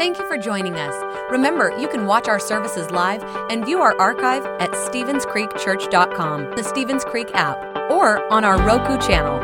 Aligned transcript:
Thank 0.00 0.18
you 0.18 0.26
for 0.26 0.38
joining 0.38 0.76
us. 0.76 0.94
Remember, 1.30 1.78
you 1.78 1.86
can 1.86 2.06
watch 2.06 2.26
our 2.26 2.40
services 2.40 2.90
live 2.90 3.22
and 3.50 3.66
view 3.66 3.80
our 3.80 3.94
archive 4.00 4.46
at 4.58 4.70
StevensCreekChurch.com, 4.70 6.56
the 6.56 6.64
Stevens 6.64 7.04
Creek 7.04 7.28
app, 7.34 7.58
or 7.90 8.26
on 8.32 8.42
our 8.42 8.56
Roku 8.62 8.96
channel. 9.06 9.38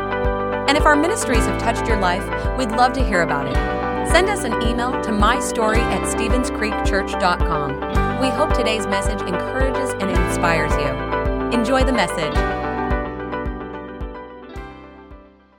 And 0.67 0.75
if 0.75 0.83
our 0.83 0.95
ministries 0.95 1.45
have 1.45 1.61
touched 1.61 1.87
your 1.87 1.99
life, 1.99 2.25
we'd 2.57 2.71
love 2.71 2.93
to 2.93 3.05
hear 3.05 3.21
about 3.21 3.45
it. 3.45 3.53
Send 4.09 4.29
us 4.29 4.45
an 4.45 4.53
email 4.63 4.93
to 5.03 5.11
mystory 5.11 5.77
at 5.77 6.01
StevensCreekChurch.com. 6.01 8.19
We 8.19 8.29
hope 8.29 8.51
today's 8.55 8.87
message 8.87 9.21
encourages 9.21 9.91
and 10.01 10.09
inspires 10.09 10.71
you. 10.71 10.87
Enjoy 11.55 11.83
the 11.83 11.93
message. 11.93 12.33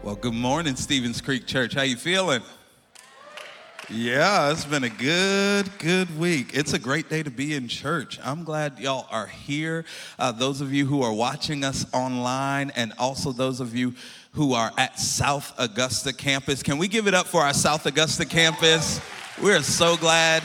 Well, 0.03 0.17
good 0.17 0.35
morning, 0.35 0.75
Stevens 0.75 1.21
Creek 1.21 1.47
Church. 1.47 1.75
How 1.75 1.83
you 1.83 1.95
feeling? 1.95 2.43
Yeah, 3.91 4.53
it's 4.53 4.67
been 4.67 4.85
a 4.85 4.91
good, 4.91 5.71
good 5.79 6.19
week. 6.19 6.51
It's 6.53 6.75
a 6.75 6.79
great 6.79 7.09
day 7.09 7.23
to 7.23 7.31
be 7.31 7.55
in 7.55 7.69
church. 7.69 8.21
I'm 8.23 8.45
glad 8.45 8.79
y'all 8.79 9.07
are 9.11 9.29
here. 9.29 9.87
Uh, 10.19 10.31
those 10.31 10.61
of 10.61 10.75
you 10.75 10.85
who 10.85 11.01
are 11.01 11.13
watching 11.13 11.65
us 11.65 11.87
online, 11.95 12.71
and 12.77 12.93
also 12.99 13.33
those 13.33 13.61
of 13.61 13.75
you 13.75 13.95
who 14.33 14.53
are 14.53 14.73
at 14.77 14.99
South 14.99 15.55
Augusta 15.57 16.13
campus. 16.13 16.63
Can 16.63 16.77
we 16.77 16.87
give 16.87 17.07
it 17.07 17.15
up 17.15 17.27
for 17.27 17.41
our 17.41 17.55
South 17.55 17.87
Augusta 17.87 18.27
campus? 18.27 19.01
We're 19.41 19.63
so 19.63 19.97
glad 19.97 20.43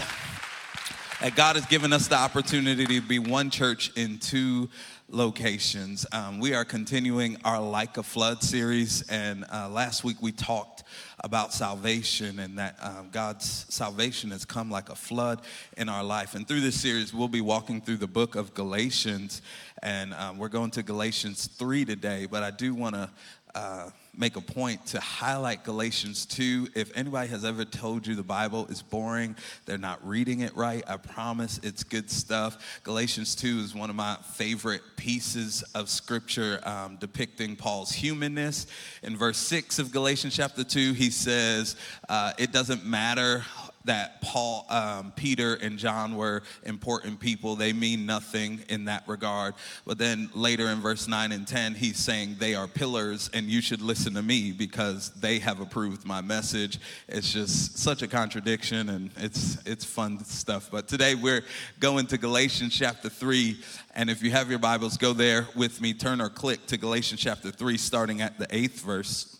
that 1.19 1.35
God 1.35 1.57
has 1.57 1.65
given 1.65 1.91
us 1.91 2.07
the 2.07 2.15
opportunity 2.15 2.85
to 2.85 3.01
be 3.01 3.19
one 3.19 3.49
church 3.49 3.91
in 3.97 4.19
two 4.19 4.69
locations. 5.13 6.07
Um, 6.11 6.39
we 6.39 6.55
are 6.55 6.65
continuing 6.65 7.37
our 7.45 7.61
Like 7.61 7.97
a 7.97 8.03
Flood 8.03 8.41
series, 8.41 9.07
and 9.09 9.45
uh, 9.53 9.69
last 9.69 10.03
week 10.03 10.17
we 10.21 10.31
talked 10.31 10.83
about 11.23 11.53
salvation 11.53 12.39
and 12.39 12.57
that 12.57 12.75
um, 12.81 13.09
God's 13.11 13.67
salvation 13.69 14.31
has 14.31 14.43
come 14.43 14.71
like 14.71 14.89
a 14.89 14.95
flood 14.95 15.43
in 15.77 15.87
our 15.87 16.03
life. 16.03 16.33
And 16.33 16.47
through 16.47 16.61
this 16.61 16.81
series, 16.81 17.13
we'll 17.13 17.27
be 17.27 17.41
walking 17.41 17.79
through 17.79 17.97
the 17.97 18.07
book 18.07 18.35
of 18.35 18.55
Galatians, 18.55 19.43
and 19.83 20.15
um, 20.15 20.39
we're 20.39 20.49
going 20.49 20.71
to 20.71 20.81
Galatians 20.81 21.45
3 21.45 21.85
today. 21.85 22.25
But 22.29 22.41
I 22.41 22.49
do 22.49 22.73
want 22.73 22.95
to 22.95 23.09
uh, 23.55 23.89
make 24.15 24.35
a 24.35 24.41
point 24.41 24.85
to 24.87 24.99
highlight 24.99 25.63
Galatians 25.63 26.25
2. 26.27 26.69
If 26.75 26.95
anybody 26.95 27.29
has 27.29 27.43
ever 27.43 27.65
told 27.65 28.05
you 28.05 28.15
the 28.15 28.23
Bible 28.23 28.67
is 28.67 28.81
boring, 28.81 29.35
they're 29.65 29.77
not 29.77 30.05
reading 30.07 30.41
it 30.41 30.55
right, 30.55 30.83
I 30.87 30.97
promise 30.97 31.59
it's 31.63 31.83
good 31.83 32.09
stuff. 32.09 32.81
Galatians 32.83 33.35
2 33.35 33.59
is 33.59 33.75
one 33.75 33.89
of 33.89 33.95
my 33.95 34.17
favorite 34.33 34.81
pieces 34.97 35.63
of 35.75 35.89
scripture 35.89 36.59
um, 36.63 36.97
depicting 36.97 37.55
Paul's 37.55 37.91
humanness. 37.91 38.67
In 39.01 39.17
verse 39.17 39.37
6 39.37 39.79
of 39.79 39.91
Galatians 39.91 40.35
chapter 40.35 40.63
2, 40.63 40.93
he 40.93 41.09
says, 41.09 41.75
uh, 42.09 42.33
It 42.37 42.51
doesn't 42.51 42.85
matter 42.85 43.43
that 43.85 44.21
Paul, 44.21 44.65
um, 44.69 45.11
Peter, 45.15 45.55
and 45.55 45.77
John 45.77 46.15
were 46.15 46.43
important 46.63 47.19
people. 47.19 47.55
They 47.55 47.73
mean 47.73 48.05
nothing 48.05 48.63
in 48.69 48.85
that 48.85 49.03
regard. 49.07 49.55
But 49.85 49.97
then 49.97 50.29
later 50.33 50.67
in 50.67 50.79
verse 50.79 51.07
9 51.07 51.31
and 51.31 51.47
10, 51.47 51.75
he's 51.75 51.97
saying 51.97 52.37
they 52.39 52.55
are 52.55 52.67
pillars 52.67 53.29
and 53.33 53.47
you 53.47 53.61
should 53.61 53.81
listen 53.81 54.13
to 54.13 54.21
me 54.21 54.51
because 54.51 55.09
they 55.11 55.39
have 55.39 55.59
approved 55.59 56.05
my 56.05 56.21
message. 56.21 56.79
It's 57.07 57.31
just 57.31 57.77
such 57.77 58.01
a 58.01 58.07
contradiction 58.07 58.89
and 58.89 59.11
it's, 59.17 59.57
it's 59.65 59.85
fun 59.85 60.23
stuff. 60.23 60.69
But 60.71 60.87
today 60.87 61.15
we're 61.15 61.43
going 61.79 62.07
to 62.07 62.17
Galatians 62.17 62.75
chapter 62.75 63.09
3. 63.09 63.57
And 63.95 64.09
if 64.09 64.23
you 64.23 64.31
have 64.31 64.49
your 64.49 64.59
Bibles, 64.59 64.97
go 64.97 65.13
there 65.13 65.47
with 65.55 65.81
me, 65.81 65.93
turn 65.93 66.21
or 66.21 66.29
click 66.29 66.65
to 66.67 66.77
Galatians 66.77 67.21
chapter 67.21 67.51
3, 67.51 67.77
starting 67.77 68.21
at 68.21 68.39
the 68.39 68.47
eighth 68.49 68.81
verse. 68.81 69.32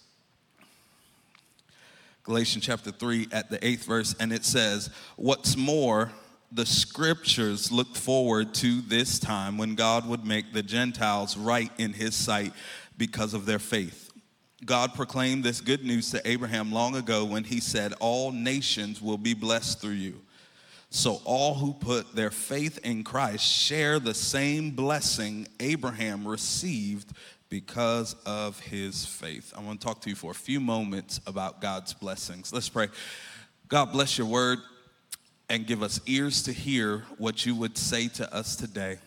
Galatians 2.23 2.63
chapter 2.63 2.91
3 2.91 3.27
at 3.33 3.49
the 3.49 3.65
eighth 3.65 3.85
verse, 3.85 4.15
and 4.17 4.31
it 4.31 4.45
says, 4.45 4.89
What's 5.17 5.57
more, 5.57 6.11
the 6.53 6.65
scriptures 6.65 7.71
looked 7.71 7.97
forward 7.97 8.53
to 8.55 8.79
this 8.81 9.19
time 9.19 9.57
when 9.57 9.75
God 9.75 10.07
would 10.07 10.25
make 10.25 10.53
the 10.53 10.63
Gentiles 10.63 11.35
right 11.35 11.71
in 11.77 11.91
his 11.91 12.15
sight 12.15 12.53
because 12.97 13.33
of 13.33 13.45
their 13.45 13.59
faith. 13.59 14.11
God 14.63 14.93
proclaimed 14.93 15.43
this 15.43 15.59
good 15.59 15.83
news 15.83 16.11
to 16.11 16.25
Abraham 16.25 16.71
long 16.71 16.95
ago 16.95 17.25
when 17.25 17.43
he 17.43 17.59
said, 17.59 17.93
All 17.99 18.31
nations 18.31 19.01
will 19.01 19.17
be 19.17 19.33
blessed 19.33 19.81
through 19.81 19.91
you. 19.91 20.21
So 20.89 21.21
all 21.25 21.55
who 21.55 21.73
put 21.73 22.15
their 22.15 22.29
faith 22.29 22.79
in 22.83 23.03
Christ 23.03 23.43
share 23.43 23.99
the 23.99 24.13
same 24.13 24.71
blessing 24.71 25.47
Abraham 25.59 26.25
received 26.25 27.11
because 27.53 28.15
of 28.25 28.59
his 28.61 29.05
faith. 29.05 29.53
I 29.55 29.61
want 29.61 29.79
to 29.79 29.85
talk 29.85 30.01
to 30.01 30.09
you 30.09 30.15
for 30.15 30.31
a 30.31 30.33
few 30.33 30.59
moments 30.59 31.21
about 31.27 31.61
God's 31.61 31.93
blessings. 31.93 32.51
Let's 32.51 32.67
pray. 32.67 32.87
God 33.67 33.91
bless 33.91 34.17
your 34.17 34.25
word 34.25 34.57
and 35.49 35.67
give 35.67 35.83
us 35.83 36.01
ears 36.07 36.41
to 36.43 36.51
hear 36.51 37.03
what 37.19 37.45
you 37.45 37.53
would 37.53 37.77
say 37.77 38.07
to 38.07 38.33
us 38.33 38.55
today 38.55 38.97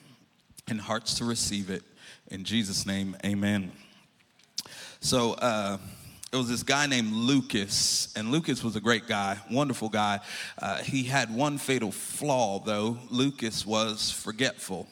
and 0.69 0.81
hearts 0.81 1.15
to 1.15 1.25
receive 1.25 1.71
it. 1.71 1.83
In 2.29 2.45
Jesus' 2.45 2.87
name, 2.87 3.17
amen. 3.25 3.73
So, 5.01 5.33
uh, 5.33 5.79
it 6.33 6.37
was 6.37 6.49
this 6.49 6.63
guy 6.63 6.87
named 6.87 7.13
Lucas, 7.13 8.13
and 8.15 8.31
Lucas 8.31 8.63
was 8.63 8.77
a 8.77 8.81
great 8.81 9.09
guy, 9.09 9.39
wonderful 9.51 9.89
guy. 9.89 10.21
Uh, 10.61 10.77
he 10.79 11.03
had 11.03 11.35
one 11.35 11.59
fatal 11.59 11.91
flaw, 11.91 12.61
though. 12.61 12.99
Lucas 13.11 13.67
was 13.67 14.13
forgetful. 14.13 14.87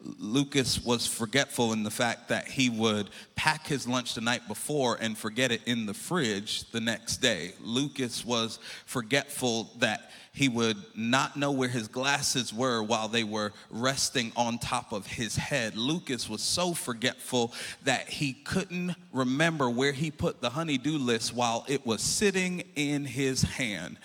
Lucas 0.00 0.84
was 0.84 1.06
forgetful 1.06 1.72
in 1.72 1.82
the 1.82 1.90
fact 1.90 2.28
that 2.28 2.48
he 2.48 2.70
would 2.70 3.10
pack 3.34 3.66
his 3.66 3.86
lunch 3.86 4.14
the 4.14 4.20
night 4.20 4.46
before 4.46 4.96
and 5.00 5.18
forget 5.18 5.50
it 5.50 5.62
in 5.66 5.86
the 5.86 5.94
fridge 5.94 6.70
the 6.70 6.80
next 6.80 7.18
day. 7.18 7.52
Lucas 7.60 8.24
was 8.24 8.58
forgetful 8.86 9.70
that 9.78 10.10
he 10.38 10.48
would 10.48 10.76
not 10.94 11.36
know 11.36 11.50
where 11.50 11.68
his 11.68 11.88
glasses 11.88 12.54
were 12.54 12.80
while 12.80 13.08
they 13.08 13.24
were 13.24 13.52
resting 13.70 14.30
on 14.36 14.56
top 14.56 14.92
of 14.92 15.04
his 15.04 15.34
head. 15.34 15.76
Lucas 15.76 16.30
was 16.30 16.40
so 16.40 16.72
forgetful 16.72 17.52
that 17.82 18.08
he 18.08 18.34
couldn't 18.34 18.94
remember 19.12 19.68
where 19.68 19.90
he 19.90 20.12
put 20.12 20.40
the 20.40 20.50
honey-do 20.50 20.96
list 20.96 21.34
while 21.34 21.64
it 21.66 21.84
was 21.84 22.00
sitting 22.00 22.62
in 22.76 23.04
his 23.04 23.42
hand. 23.42 23.96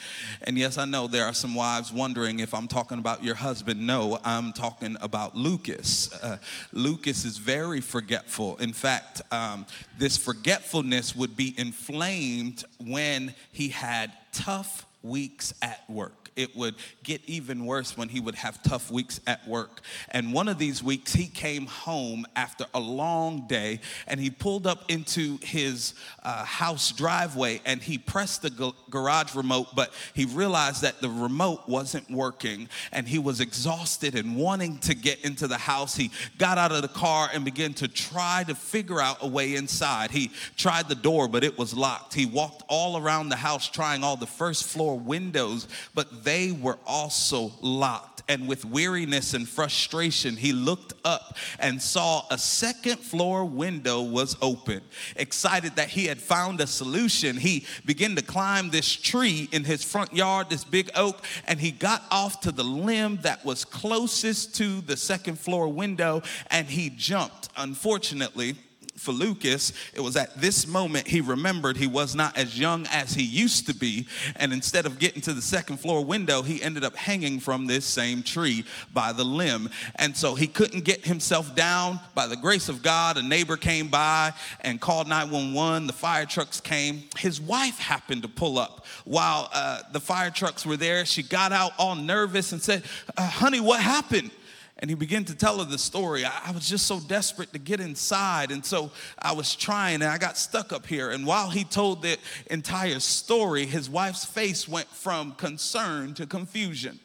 And 0.42 0.58
yes, 0.58 0.80
I 0.80 0.86
know 0.86 1.06
there 1.06 1.26
are 1.26 1.36
some 1.36 1.54
wives 1.54 1.94
wondering 1.94 2.40
if 2.40 2.56
I'm 2.56 2.68
talking 2.68 2.98
about 2.98 3.24
your 3.24 3.36
husband. 3.36 3.86
No, 3.86 4.18
I'm 4.26 4.54
talking 4.54 4.98
about 5.02 5.38
Lucas. 5.38 6.12
Uh, 6.24 6.38
Lucas 6.72 7.26
is 7.26 7.38
very 7.38 7.80
forgetful. 7.80 8.58
In 8.58 8.74
fact, 8.74 9.22
um, 9.32 9.68
this 10.00 10.18
forgetfulness 10.18 11.16
would 11.16 11.38
be 11.38 11.54
inflamed 11.60 12.66
when 12.84 13.36
he 13.52 13.70
had 13.70 14.12
tough 14.32 14.88
weeks 15.04 15.54
at 15.62 15.88
work 15.88 16.23
it 16.36 16.56
would 16.56 16.76
get 17.04 17.22
even 17.26 17.66
worse 17.66 17.98
when 17.98 18.10
he 18.10 18.20
would 18.20 18.36
have 18.36 18.62
tough 18.64 18.92
weeks 18.92 19.20
at 19.28 19.48
work. 19.48 19.82
And 20.10 20.34
one 20.34 20.48
of 20.48 20.58
these 20.58 20.84
weeks, 20.84 21.14
he 21.14 21.28
came 21.28 21.66
home 21.66 22.26
after 22.36 22.66
a 22.74 22.80
long 22.80 23.48
day 23.48 23.80
and 24.08 24.20
he 24.20 24.30
pulled 24.30 24.68
up 24.68 24.90
into 24.90 25.38
his 25.42 25.94
uh, 26.24 26.44
house 26.44 26.92
driveway 26.92 27.62
and 27.66 27.82
he 27.82 27.98
pressed 27.98 28.42
the 28.42 28.74
garage 28.90 29.36
remote, 29.36 29.68
but 29.76 29.94
he 30.14 30.26
realized 30.26 30.82
that 30.82 31.02
the 31.02 31.10
remote 31.10 31.62
wasn't 31.68 32.10
working 32.10 32.70
and 32.92 33.08
he 33.08 33.20
was 33.20 33.40
exhausted 33.40 34.16
and 34.16 34.36
wanting 34.36 34.80
to 34.80 34.96
get 34.96 35.24
into 35.24 35.48
the 35.48 35.58
house. 35.58 35.96
He 35.96 36.12
got 36.38 36.58
out 36.58 36.72
of 36.72 36.82
the 36.82 36.88
car 36.88 37.30
and 37.34 37.46
began 37.46 37.74
to 37.76 37.88
try 37.88 38.44
to 38.48 38.56
figure 38.56 39.00
out 39.00 39.18
a 39.22 39.28
way 39.28 39.56
inside. 39.56 40.12
He 40.12 40.32
tried 40.58 40.90
the 40.90 40.96
door, 40.96 41.28
but 41.28 41.44
it 41.44 41.58
was 41.58 41.74
locked. 41.74 42.14
He 42.14 42.26
walked 42.26 42.64
all 42.68 42.98
around 42.98 43.30
the 43.30 43.36
house 43.36 43.70
trying 43.70 44.04
all 44.04 44.16
the 44.16 44.26
first 44.26 44.64
floor 44.64 44.98
windows, 44.98 45.68
but 45.94 46.23
they 46.24 46.52
were 46.52 46.80
also 46.86 47.52
locked. 47.62 48.24
And 48.30 48.48
with 48.48 48.64
weariness 48.64 49.34
and 49.34 49.48
frustration, 49.48 50.38
he 50.38 50.54
looked 50.54 50.94
up 51.04 51.36
and 51.60 51.82
saw 51.82 52.26
a 52.32 52.38
second 52.38 53.00
floor 53.00 53.44
window 53.44 54.02
was 54.02 54.38
open. 54.42 54.82
Excited 55.18 55.76
that 55.76 55.90
he 55.90 56.06
had 56.06 56.20
found 56.20 56.62
a 56.62 56.68
solution, 56.68 57.36
he 57.36 57.66
began 57.86 58.16
to 58.16 58.22
climb 58.22 58.70
this 58.70 58.90
tree 58.90 59.50
in 59.52 59.66
his 59.66 59.84
front 59.84 60.14
yard, 60.14 60.50
this 60.50 60.64
big 60.64 60.90
oak, 60.96 61.24
and 61.48 61.60
he 61.60 61.72
got 61.72 62.04
off 62.12 62.40
to 62.42 62.52
the 62.52 62.64
limb 62.64 63.20
that 63.24 63.44
was 63.44 63.66
closest 63.66 64.56
to 64.56 64.80
the 64.82 64.96
second 64.96 65.38
floor 65.38 65.68
window 65.68 66.22
and 66.50 66.68
he 66.68 66.90
jumped. 66.90 67.50
Unfortunately, 67.58 68.56
for 68.96 69.12
Lucas, 69.12 69.74
it 69.94 70.02
was 70.02 70.16
at 70.16 70.40
this 70.40 70.68
moment 70.68 71.08
he 71.08 71.20
remembered 71.20 71.78
he 71.78 71.88
was 71.88 72.16
not 72.16 72.38
as 72.38 72.58
young 72.58 72.86
as 72.88 73.14
he 73.14 73.24
used 73.24 73.66
to 73.68 73.76
be. 73.76 74.08
And 74.36 74.54
instead 74.54 74.86
of 74.86 75.00
getting 75.00 75.22
to 75.24 75.34
the 75.34 75.42
second 75.42 75.78
floor 75.78 76.04
window, 76.06 76.42
he 76.42 76.62
ended 76.62 76.84
up 76.84 76.96
hanging 76.96 77.40
from 77.40 77.66
this 77.66 77.86
same 77.86 78.24
tree 78.24 78.66
by 78.94 79.12
the 79.12 79.24
limb. 79.24 79.70
And 79.96 80.16
so 80.16 80.36
he 80.36 80.48
couldn't 80.48 80.84
get 80.84 81.06
himself 81.06 81.56
down. 81.56 82.00
By 82.14 82.28
the 82.28 82.36
grace 82.36 82.70
of 82.70 82.84
God, 82.84 83.18
a 83.18 83.24
neighbor 83.24 83.58
came 83.58 83.88
by 83.88 84.34
and 84.62 84.80
called 84.80 85.08
911. 85.08 85.88
The 85.88 85.94
fire 85.94 86.26
trucks 86.26 86.62
came. 86.62 87.04
His 87.18 87.42
wife 87.42 87.80
happened 87.80 88.22
to 88.22 88.28
pull 88.28 88.58
up 88.60 88.86
while 89.06 89.50
uh, 89.54 89.82
the 89.92 90.00
fire 90.00 90.30
trucks 90.30 90.66
were 90.66 90.78
there. 90.78 91.06
She 91.06 91.24
got 91.24 91.52
out 91.52 91.72
all 91.78 91.96
nervous 91.96 92.52
and 92.52 92.62
said, 92.62 92.84
uh, 93.18 93.28
Honey, 93.28 93.60
what 93.60 93.82
happened? 93.82 94.32
And 94.80 94.90
he 94.90 94.96
began 94.96 95.24
to 95.26 95.36
tell 95.36 95.60
her 95.60 95.66
the 95.66 95.78
story. 95.78 96.26
I, 96.26 96.32
I 96.48 96.52
was 96.52 96.68
just 96.68 96.88
so 96.88 97.00
desperate 97.00 97.54
to 97.54 97.60
get 97.60 97.80
inside. 97.80 98.52
And 98.52 98.66
so 98.66 98.92
I 99.20 99.32
was 99.32 99.56
trying 99.56 99.96
and 99.96 100.06
I 100.06 100.18
got 100.18 100.38
stuck 100.38 100.74
up 100.74 100.88
here. 100.88 101.12
And 101.12 101.26
while 101.26 101.50
he 101.50 101.64
told 101.64 102.02
the 102.02 102.18
entire 102.50 103.00
story, 103.00 103.66
his 103.66 103.90
wife's 103.90 104.26
face 104.26 104.68
went 104.68 104.88
from 104.88 105.34
concern 105.34 106.16
to 106.16 106.26
confusion. 106.26 107.00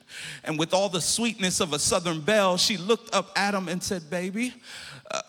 And 0.44 0.58
with 0.58 0.72
all 0.72 0.88
the 0.88 1.02
sweetness 1.02 1.60
of 1.60 1.72
a 1.72 1.78
Southern 1.78 2.22
belle, 2.22 2.56
she 2.56 2.78
looked 2.78 3.14
up 3.14 3.30
at 3.36 3.54
him 3.54 3.68
and 3.68 3.82
said, 3.82 4.08
Baby, 4.08 4.54
uh, 5.10 5.20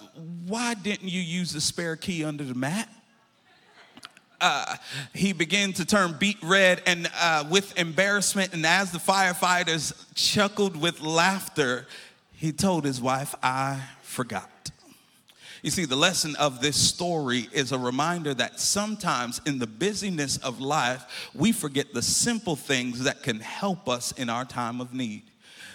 why 0.47 0.73
didn't 0.73 1.09
you 1.09 1.21
use 1.21 1.51
the 1.51 1.61
spare 1.61 1.97
key 1.97 2.23
under 2.23 2.43
the 2.43 2.55
mat? 2.55 2.89
Uh, 4.41 4.75
he 5.13 5.33
began 5.33 5.73
to 5.73 5.85
turn 5.85 6.15
beet 6.17 6.37
red 6.41 6.81
and 6.85 7.11
uh, 7.19 7.43
with 7.49 7.77
embarrassment. 7.77 8.53
And 8.53 8.65
as 8.65 8.91
the 8.91 8.97
firefighters 8.97 9.93
chuckled 10.15 10.77
with 10.77 11.01
laughter, 11.01 11.85
he 12.39 12.53
told 12.53 12.85
his 12.85 13.01
wife, 13.01 13.35
I 13.43 13.81
forgot. 14.01 14.71
You 15.61 15.71
see, 15.71 15.83
the 15.83 15.97
lesson 15.97 16.37
of 16.37 16.61
this 16.61 16.77
story 16.77 17.49
is 17.51 17.73
a 17.73 17.77
reminder 17.77 18.33
that 18.33 18.61
sometimes 18.61 19.41
in 19.45 19.59
the 19.59 19.67
busyness 19.67 20.37
of 20.37 20.61
life, 20.61 21.29
we 21.35 21.51
forget 21.51 21.93
the 21.93 22.01
simple 22.01 22.55
things 22.55 23.03
that 23.03 23.23
can 23.23 23.41
help 23.41 23.89
us 23.89 24.13
in 24.13 24.29
our 24.29 24.45
time 24.45 24.79
of 24.79 24.93
need. 24.93 25.23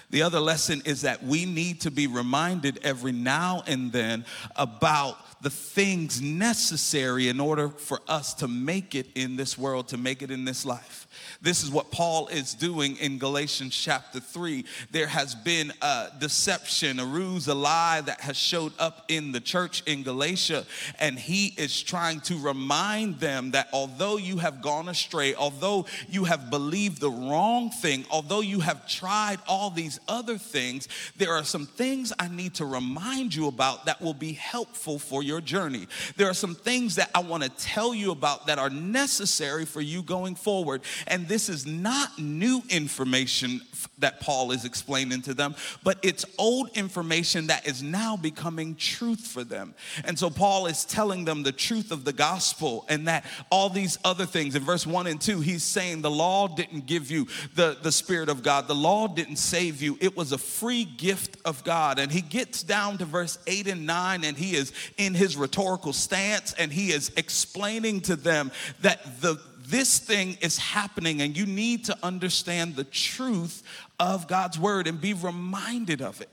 The 0.09 0.23
other 0.23 0.41
lesson 0.41 0.81
is 0.87 1.03
that 1.03 1.23
we 1.23 1.45
need 1.45 1.83
to 1.83 1.91
be 1.91 2.07
reminded 2.07 2.79
every 2.83 3.13
now 3.13 3.63
and 3.67 3.93
then 3.93 4.25
about 4.57 5.43
the 5.43 5.51
things 5.51 6.23
necessary 6.23 7.29
in 7.29 7.41
order 7.41 7.69
for 7.69 8.01
us 8.09 8.33
to 8.35 8.49
make 8.49 8.95
it 8.95 9.09
in 9.15 9.37
this 9.37 9.59
world, 9.59 9.89
to 9.89 9.99
make 9.99 10.23
it 10.23 10.31
in 10.31 10.47
this 10.47 10.65
life. 10.65 11.04
This 11.45 11.63
is 11.63 11.71
what 11.71 11.91
Paul 11.91 12.29
is 12.29 12.55
doing 12.55 12.97
in 12.97 13.19
Galatians 13.19 13.77
chapter 13.77 14.19
3. 14.19 14.65
There 14.93 15.07
has 15.07 15.35
been 15.35 15.75
a 15.83 16.07
deception, 16.19 16.99
a 16.99 17.05
ruse, 17.05 17.49
a 17.49 17.55
lie 17.55 18.01
that 18.01 18.23
has 18.23 18.39
showed 18.39 18.73
up 18.79 19.05
in 19.09 19.31
the 19.31 19.41
church 19.41 19.83
in 19.85 20.05
Galatia, 20.05 20.65
and 20.99 21.19
he 21.19 21.49
is 21.59 21.83
trying 21.83 22.21
to 22.21 22.39
remind 22.39 23.21
them 23.21 23.51
that 23.51 23.69
although 23.75 24.17
you 24.17 24.39
have 24.39 24.63
gone 24.63 24.89
astray, 24.89 25.35
although 25.35 25.85
you 26.09 26.25
have 26.25 26.49
believed 26.49 26.99
the 26.99 27.11
wrong 27.11 27.69
thing, 27.69 28.07
although 28.11 28.41
you 28.41 28.61
have 28.61 28.89
tried 28.89 29.39
all 29.47 29.69
these 29.69 30.01
other 30.09 30.39
things, 30.39 30.89
there 31.19 31.35
are 31.35 31.45
some 31.45 31.67
things 31.67 32.11
I 32.19 32.29
need 32.29 32.55
to 32.55 32.65
remind 32.65 33.35
you 33.35 33.49
about 33.49 33.85
that 33.85 34.01
will 34.01 34.15
be 34.15 34.33
helpful 34.33 34.99
for 34.99 35.23
your 35.23 35.43
journey. 35.43 35.89
There 36.17 36.31
are 36.31 36.33
some 36.33 36.55
things 36.55 36.95
that 36.95 37.11
I 37.15 37.19
want 37.19 37.43
to 37.43 37.51
tell 37.51 37.95
you 37.95 38.13
about 38.13 38.47
that 38.47 38.59
are 38.59 38.71
necessary 38.71 39.67
for 39.67 39.83
you 39.83 40.03
going 40.03 40.37
forward. 40.37 40.81
And 41.07 41.29
this 41.35 41.49
is 41.49 41.67
not 41.67 42.17
new 42.17 42.63
information 42.69 43.61
that 43.99 44.21
Paul 44.21 44.53
is 44.53 44.65
explaining 44.65 45.23
to 45.23 45.35
them, 45.35 45.57
but 45.83 45.99
it's 46.01 46.25
old 46.39 46.71
information 46.77 47.49
that 47.49 47.67
is 47.67 47.83
now 47.83 48.17
becoming 48.17 48.77
truth 48.77 49.27
for 49.27 49.43
them. 49.43 49.75
And 50.05 50.17
so 50.17 50.31
Paul 50.31 50.67
is 50.67 50.85
telling 50.85 51.25
them 51.25 51.43
the 51.43 51.51
truth 51.51 51.91
of 51.91 52.05
the 52.05 52.13
gospel 52.13 52.87
and 52.89 53.09
that 53.09 53.25
all 53.51 53.69
these 53.69 53.99
other 54.05 54.27
things. 54.27 54.55
In 54.55 54.63
verse 54.63 54.87
1 54.87 55.09
and 55.09 55.21
2, 55.21 55.41
he's 55.41 55.65
saying 55.65 56.03
the 56.03 56.11
law 56.11 56.47
didn't 56.47 56.87
give 56.87 57.11
you 57.11 57.27
the, 57.57 57.79
the 57.83 57.91
Spirit 57.91 58.29
of 58.29 58.45
God, 58.45 58.69
the 58.69 58.75
law 58.77 59.09
didn't 59.09 59.39
save 59.39 59.83
you, 59.83 59.99
it 60.01 60.17
was 60.17 60.31
a 60.31 60.39
free 60.39 60.85
gift 60.85 61.37
of 61.45 61.65
God. 61.65 61.99
And 61.99 62.13
he 62.13 62.21
gets 62.21 62.63
down 62.63 62.99
to 62.99 63.05
verse 63.07 63.41
8 63.49 63.67
and 63.67 63.87
9, 63.87 64.23
and 64.23 64.37
he 64.37 64.55
is 64.55 64.73
in 64.99 65.15
his 65.15 65.37
rhetorical 65.37 65.93
stance 65.93 66.53
and 66.53 66.73
he 66.73 66.93
is 66.93 67.11
explaining 67.17 68.03
to 68.03 68.15
them 68.15 68.53
that 68.83 69.21
the 69.21 69.41
this 69.67 69.99
thing 69.99 70.37
is 70.41 70.59
happening 70.59 71.23
and 71.23 71.37
you 71.37 71.47
need 71.47 71.85
to 71.87 71.99
understand 72.03 72.77
the 72.77 72.85
truth 72.85 73.63
of 73.99 74.29
God's 74.29 74.59
word 74.59 74.87
and 74.87 75.01
be 75.01 75.15
reminded 75.15 76.03
of 76.03 76.21
it. 76.21 76.29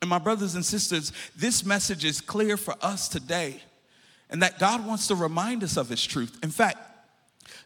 And 0.00 0.10
my 0.10 0.18
brothers 0.18 0.54
and 0.54 0.64
sisters, 0.64 1.12
this 1.34 1.64
message 1.64 2.04
is 2.04 2.20
clear 2.20 2.56
for 2.56 2.74
us 2.82 3.08
today, 3.08 3.62
and 4.28 4.42
that 4.42 4.58
God 4.58 4.86
wants 4.86 5.06
to 5.06 5.14
remind 5.14 5.64
us 5.64 5.78
of 5.78 5.88
His 5.88 6.04
truth. 6.04 6.38
In 6.42 6.50
fact, 6.50 6.76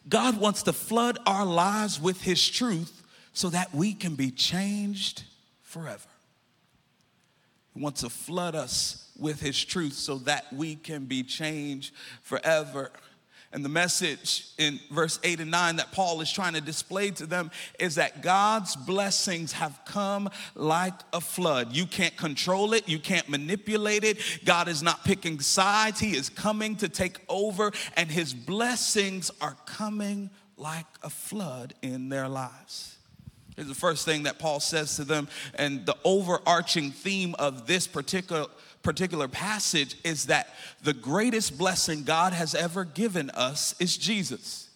God 0.07 0.39
wants 0.39 0.63
to 0.63 0.71
flood 0.71 1.17
our 1.25 1.45
lives 1.45 1.99
with 1.99 2.21
His 2.21 2.47
truth 2.47 3.03
so 3.33 3.49
that 3.49 3.73
we 3.73 3.93
can 3.93 4.15
be 4.15 4.31
changed 4.31 5.23
forever. 5.63 6.07
He 7.73 7.81
wants 7.81 8.01
to 8.01 8.09
flood 8.09 8.55
us 8.55 9.11
with 9.19 9.41
His 9.41 9.61
truth 9.63 9.93
so 9.93 10.19
that 10.19 10.51
we 10.53 10.75
can 10.75 11.05
be 11.05 11.23
changed 11.23 11.93
forever. 12.21 12.91
And 13.51 13.65
the 13.65 13.69
message 13.69 14.45
in 14.59 14.79
verse 14.91 15.19
8 15.23 15.39
and 15.39 15.49
9 15.49 15.77
that 15.77 15.91
Paul 15.91 16.21
is 16.21 16.31
trying 16.31 16.53
to 16.53 16.61
display 16.61 17.09
to 17.11 17.25
them 17.25 17.49
is 17.79 17.95
that 17.95 18.21
God's 18.21 18.75
blessings 18.75 19.53
have 19.53 19.79
come 19.85 20.29
like 20.53 20.93
a 21.13 21.21
flood. 21.21 21.73
You 21.73 21.87
can't 21.87 22.15
control 22.15 22.73
it, 22.73 22.87
you 22.87 22.99
can't 22.99 23.27
manipulate 23.27 24.03
it. 24.03 24.19
God 24.45 24.67
is 24.67 24.83
not 24.83 25.03
picking 25.03 25.39
sides, 25.39 25.99
He 25.99 26.15
is 26.15 26.29
coming 26.29 26.75
to 26.77 26.89
take 26.89 27.17
over, 27.27 27.71
and 27.97 28.11
His 28.11 28.35
blessings 28.35 29.31
are 29.41 29.57
coming 29.65 30.29
like 30.55 30.85
a 31.01 31.09
flood 31.09 31.73
in 31.81 32.09
their 32.09 32.27
lives. 32.27 32.97
Here's 33.55 33.67
the 33.67 33.75
first 33.75 34.05
thing 34.05 34.23
that 34.23 34.39
Paul 34.39 34.59
says 34.59 34.95
to 34.97 35.03
them, 35.03 35.27
and 35.55 35.85
the 35.85 35.97
overarching 36.05 36.91
theme 36.91 37.35
of 37.39 37.67
this 37.67 37.87
particular 37.87 38.45
particular 38.83 39.27
passage 39.27 39.95
is 40.03 40.25
that 40.25 40.49
the 40.83 40.93
greatest 40.93 41.57
blessing 41.57 42.03
God 42.03 42.33
has 42.33 42.55
ever 42.55 42.85
given 42.85 43.29
us 43.31 43.75
is 43.79 43.97
Jesus. 43.97 44.68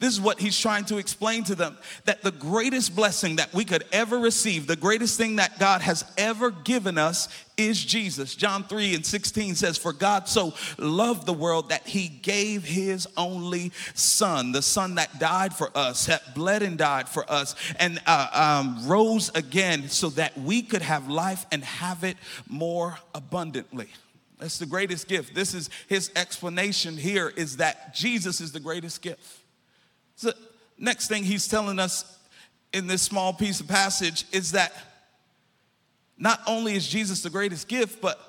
This 0.00 0.14
is 0.14 0.20
what 0.20 0.40
he's 0.40 0.58
trying 0.58 0.86
to 0.86 0.96
explain 0.96 1.44
to 1.44 1.54
them 1.54 1.76
that 2.06 2.22
the 2.22 2.30
greatest 2.30 2.96
blessing 2.96 3.36
that 3.36 3.52
we 3.52 3.66
could 3.66 3.84
ever 3.92 4.18
receive, 4.18 4.66
the 4.66 4.74
greatest 4.74 5.18
thing 5.18 5.36
that 5.36 5.58
God 5.58 5.82
has 5.82 6.06
ever 6.16 6.50
given 6.50 6.96
us 6.96 7.28
is 7.58 7.84
Jesus. 7.84 8.34
John 8.34 8.64
3 8.64 8.94
and 8.94 9.04
16 9.04 9.56
says, 9.56 9.76
For 9.76 9.92
God 9.92 10.26
so 10.26 10.54
loved 10.78 11.26
the 11.26 11.34
world 11.34 11.68
that 11.68 11.86
he 11.86 12.08
gave 12.08 12.64
his 12.64 13.06
only 13.18 13.72
son, 13.92 14.52
the 14.52 14.62
son 14.62 14.94
that 14.94 15.18
died 15.18 15.52
for 15.52 15.70
us, 15.76 16.06
that 16.06 16.34
bled 16.34 16.62
and 16.62 16.78
died 16.78 17.06
for 17.06 17.30
us, 17.30 17.54
and 17.78 18.00
uh, 18.06 18.62
um, 18.64 18.88
rose 18.88 19.30
again 19.34 19.90
so 19.90 20.08
that 20.10 20.36
we 20.38 20.62
could 20.62 20.80
have 20.82 21.08
life 21.08 21.44
and 21.52 21.62
have 21.62 22.04
it 22.04 22.16
more 22.48 22.98
abundantly. 23.14 23.88
That's 24.38 24.56
the 24.56 24.64
greatest 24.64 25.08
gift. 25.08 25.34
This 25.34 25.52
is 25.52 25.68
his 25.88 26.10
explanation 26.16 26.96
here 26.96 27.28
is 27.36 27.58
that 27.58 27.94
Jesus 27.94 28.40
is 28.40 28.52
the 28.52 28.60
greatest 28.60 29.02
gift. 29.02 29.39
So, 30.20 30.34
next 30.76 31.08
thing 31.08 31.24
he's 31.24 31.48
telling 31.48 31.78
us 31.78 32.04
in 32.74 32.86
this 32.86 33.00
small 33.00 33.32
piece 33.32 33.60
of 33.60 33.68
passage 33.68 34.26
is 34.32 34.52
that 34.52 34.70
not 36.18 36.42
only 36.46 36.74
is 36.74 36.86
Jesus 36.86 37.22
the 37.22 37.30
greatest 37.30 37.68
gift, 37.68 38.02
but 38.02 38.20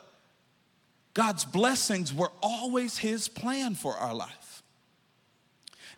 God's 1.14 1.44
blessings 1.44 2.14
were 2.14 2.32
always 2.42 2.98
his 2.98 3.28
plan 3.28 3.76
for 3.76 3.94
our 3.98 4.16
life. 4.16 4.64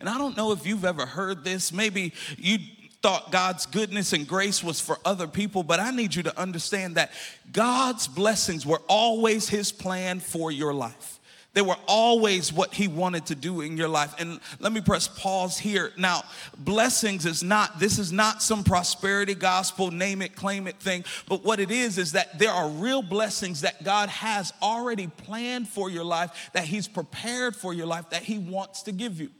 And 0.00 0.08
I 0.08 0.18
don't 0.18 0.36
know 0.36 0.50
if 0.50 0.66
you've 0.66 0.84
ever 0.84 1.06
heard 1.06 1.44
this. 1.44 1.72
Maybe 1.72 2.12
you 2.38 2.58
thought 3.00 3.30
God's 3.30 3.66
goodness 3.66 4.12
and 4.12 4.26
grace 4.26 4.64
was 4.64 4.80
for 4.80 4.98
other 5.04 5.28
people, 5.28 5.62
but 5.62 5.78
I 5.78 5.92
need 5.92 6.12
you 6.12 6.24
to 6.24 6.36
understand 6.36 6.96
that 6.96 7.12
God's 7.52 8.08
blessings 8.08 8.66
were 8.66 8.82
always 8.88 9.48
his 9.48 9.70
plan 9.70 10.18
for 10.18 10.50
your 10.50 10.74
life. 10.74 11.13
They 11.54 11.62
were 11.62 11.76
always 11.86 12.52
what 12.52 12.74
he 12.74 12.88
wanted 12.88 13.26
to 13.26 13.36
do 13.36 13.60
in 13.60 13.76
your 13.76 13.88
life. 13.88 14.12
And 14.18 14.40
let 14.58 14.72
me 14.72 14.80
press 14.80 15.06
pause 15.06 15.56
here. 15.56 15.92
Now, 15.96 16.24
blessings 16.58 17.24
is 17.26 17.44
not, 17.44 17.78
this 17.78 18.00
is 18.00 18.12
not 18.12 18.42
some 18.42 18.64
prosperity 18.64 19.34
gospel, 19.34 19.92
name 19.92 20.20
it, 20.20 20.34
claim 20.34 20.66
it 20.66 20.80
thing. 20.80 21.04
But 21.28 21.44
what 21.44 21.60
it 21.60 21.70
is, 21.70 21.96
is 21.96 22.12
that 22.12 22.40
there 22.40 22.50
are 22.50 22.68
real 22.68 23.02
blessings 23.02 23.60
that 23.60 23.84
God 23.84 24.08
has 24.08 24.52
already 24.60 25.06
planned 25.06 25.68
for 25.68 25.88
your 25.88 26.04
life, 26.04 26.50
that 26.54 26.64
he's 26.64 26.88
prepared 26.88 27.54
for 27.54 27.72
your 27.72 27.86
life, 27.86 28.10
that 28.10 28.24
he 28.24 28.38
wants 28.38 28.82
to 28.82 28.92
give 28.92 29.20
you. 29.20 29.30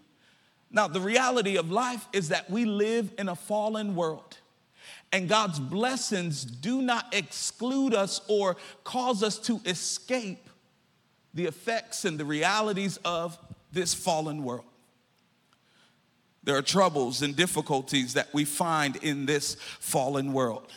Now, 0.70 0.86
the 0.86 1.00
reality 1.00 1.56
of 1.56 1.70
life 1.70 2.06
is 2.12 2.28
that 2.28 2.48
we 2.48 2.64
live 2.64 3.12
in 3.18 3.28
a 3.28 3.36
fallen 3.36 3.96
world. 3.96 4.38
And 5.12 5.28
God's 5.28 5.58
blessings 5.58 6.44
do 6.44 6.80
not 6.80 7.12
exclude 7.12 7.92
us 7.92 8.20
or 8.28 8.56
cause 8.84 9.22
us 9.24 9.38
to 9.40 9.60
escape 9.64 10.43
the 11.34 11.46
effects 11.46 12.04
and 12.04 12.18
the 12.18 12.24
realities 12.24 12.98
of 13.04 13.36
this 13.72 13.92
fallen 13.92 14.44
world. 14.44 14.64
There 16.44 16.56
are 16.56 16.62
troubles 16.62 17.22
and 17.22 17.34
difficulties 17.34 18.14
that 18.14 18.32
we 18.32 18.44
find 18.44 18.96
in 18.96 19.26
this 19.26 19.56
fallen 19.80 20.32
world. 20.32 20.70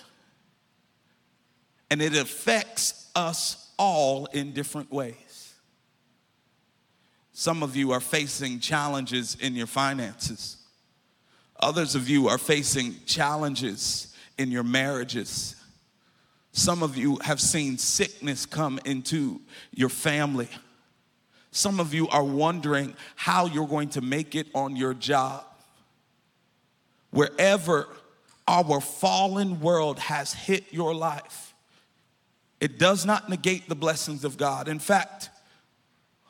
And 1.92 2.02
it 2.02 2.16
affects 2.16 3.10
us 3.16 3.72
all 3.78 4.26
in 4.28 4.54
different 4.54 4.92
ways. 4.92 5.54
Some 7.34 7.62
of 7.62 7.76
you 7.76 7.92
are 7.92 8.00
facing 8.00 8.60
challenges 8.60 9.38
in 9.40 9.56
your 9.56 9.68
finances. 9.68 10.58
Others 11.60 11.96
of 11.96 12.10
you 12.10 12.28
are 12.28 12.38
facing 12.38 12.96
challenges 13.06 14.16
in 14.38 14.52
your 14.52 14.64
marriages 14.64 15.56
some 16.58 16.82
of 16.82 16.98
you 16.98 17.18
have 17.22 17.40
seen 17.40 17.78
sickness 17.78 18.48
come 18.48 18.80
into 18.84 19.40
your 19.76 19.90
family. 19.90 20.50
Some 21.52 21.80
of 21.80 21.94
you 21.94 22.08
are 22.08 22.24
wondering 22.24 22.96
how 23.16 23.46
you're 23.46 23.68
going 23.68 23.90
to 23.90 24.02
make 24.02 24.34
it 24.34 24.48
on 24.56 24.76
your 24.76 24.96
job. 24.96 25.46
Wherever 27.12 27.88
our 28.48 28.82
fallen 28.82 29.60
world 29.60 30.00
has 30.00 30.34
hit 30.34 30.74
your 30.74 30.96
life, 30.96 31.54
it 32.60 32.80
does 32.80 33.06
not 33.06 33.30
negate 33.30 33.70
the 33.70 33.76
blessings 33.76 34.24
of 34.24 34.36
God. 34.36 34.68
In 34.68 34.80
fact, 34.80 35.30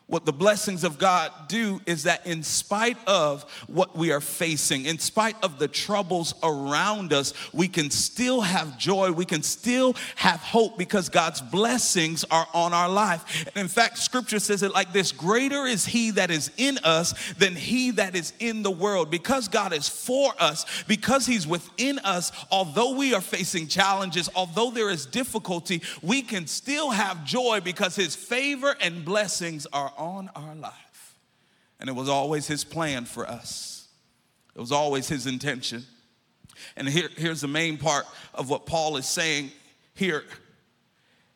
what 0.07 0.25
the 0.25 0.31
blessings 0.31 0.85
of 0.85 0.97
God 0.97 1.33
do 1.49 1.81
is 1.85 2.03
that, 2.03 2.25
in 2.25 2.41
spite 2.41 2.97
of 3.07 3.43
what 3.67 3.97
we 3.97 4.13
are 4.13 4.21
facing, 4.21 4.85
in 4.85 4.99
spite 4.99 5.35
of 5.43 5.59
the 5.59 5.67
troubles 5.67 6.33
around 6.41 7.11
us, 7.11 7.33
we 7.53 7.67
can 7.67 7.91
still 7.91 8.39
have 8.39 8.77
joy. 8.77 9.11
We 9.11 9.25
can 9.25 9.43
still 9.43 9.95
have 10.15 10.39
hope 10.39 10.77
because 10.77 11.09
God's 11.09 11.41
blessings 11.41 12.23
are 12.31 12.47
on 12.53 12.71
our 12.71 12.87
life. 12.87 13.47
And 13.47 13.57
in 13.57 13.67
fact, 13.67 13.97
scripture 13.97 14.39
says 14.39 14.63
it 14.63 14.71
like 14.71 14.93
this 14.93 15.11
Greater 15.11 15.65
is 15.65 15.85
He 15.85 16.11
that 16.11 16.31
is 16.31 16.51
in 16.55 16.77
us 16.85 17.33
than 17.33 17.57
He 17.57 17.91
that 17.91 18.15
is 18.15 18.31
in 18.39 18.63
the 18.63 18.71
world. 18.71 19.11
Because 19.11 19.49
God 19.49 19.73
is 19.73 19.89
for 19.89 20.31
us, 20.39 20.65
because 20.87 21.25
He's 21.25 21.45
within 21.45 21.99
us, 21.99 22.31
although 22.49 22.95
we 22.95 23.13
are 23.13 23.19
facing 23.19 23.67
challenges, 23.67 24.29
although 24.35 24.71
there 24.71 24.89
is 24.89 25.05
difficulty, 25.05 25.81
we 26.01 26.21
can 26.21 26.47
still 26.47 26.91
have 26.91 27.25
joy 27.25 27.59
because 27.61 27.97
His 27.97 28.15
favor 28.15 28.73
and 28.79 29.03
blessings 29.03 29.67
are 29.73 29.91
on 29.97 30.29
our 30.35 30.55
life. 30.55 31.15
And 31.79 31.89
it 31.89 31.93
was 31.93 32.09
always 32.09 32.47
his 32.47 32.63
plan 32.63 33.05
for 33.05 33.27
us, 33.27 33.87
it 34.55 34.59
was 34.59 34.71
always 34.71 35.07
his 35.07 35.27
intention. 35.27 35.85
And 36.75 36.89
here, 36.89 37.09
here's 37.15 37.41
the 37.41 37.47
main 37.47 37.77
part 37.77 38.05
of 38.33 38.49
what 38.49 38.65
Paul 38.65 38.97
is 38.97 39.07
saying 39.07 39.51
here 39.93 40.23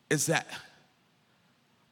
is 0.09 0.25
that 0.27 0.47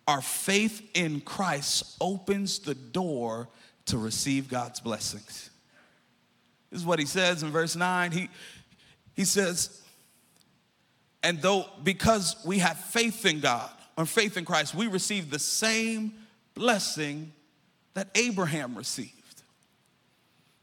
our 0.08 0.22
faith 0.22 0.90
in 0.96 1.22
Christ 1.22 1.96
opens 2.02 2.60
the 2.60 2.74
door 2.74 3.48
to 3.86 3.98
receive 3.98 4.50
God's 4.50 4.80
blessings. 4.80 5.52
This 6.72 6.82
is 6.82 6.86
what 6.86 7.00
he 7.00 7.06
says 7.06 7.44
in 7.44 7.50
verse 7.50 7.76
9. 7.76 8.12
He, 8.12 8.30
he 9.16 9.26
says, 9.26 9.82
and 11.22 11.42
though 11.42 11.66
because 11.84 12.36
we 12.46 12.60
have 12.60 12.78
faith 12.78 13.26
in 13.26 13.40
God 13.40 13.70
or 13.98 14.06
faith 14.06 14.38
in 14.38 14.46
Christ, 14.46 14.74
we 14.74 14.88
receive 14.88 15.30
the 15.30 15.40
same 15.40 16.14
blessing 16.60 17.32
that 17.94 18.10
Abraham 18.16 18.76
received. 18.76 19.14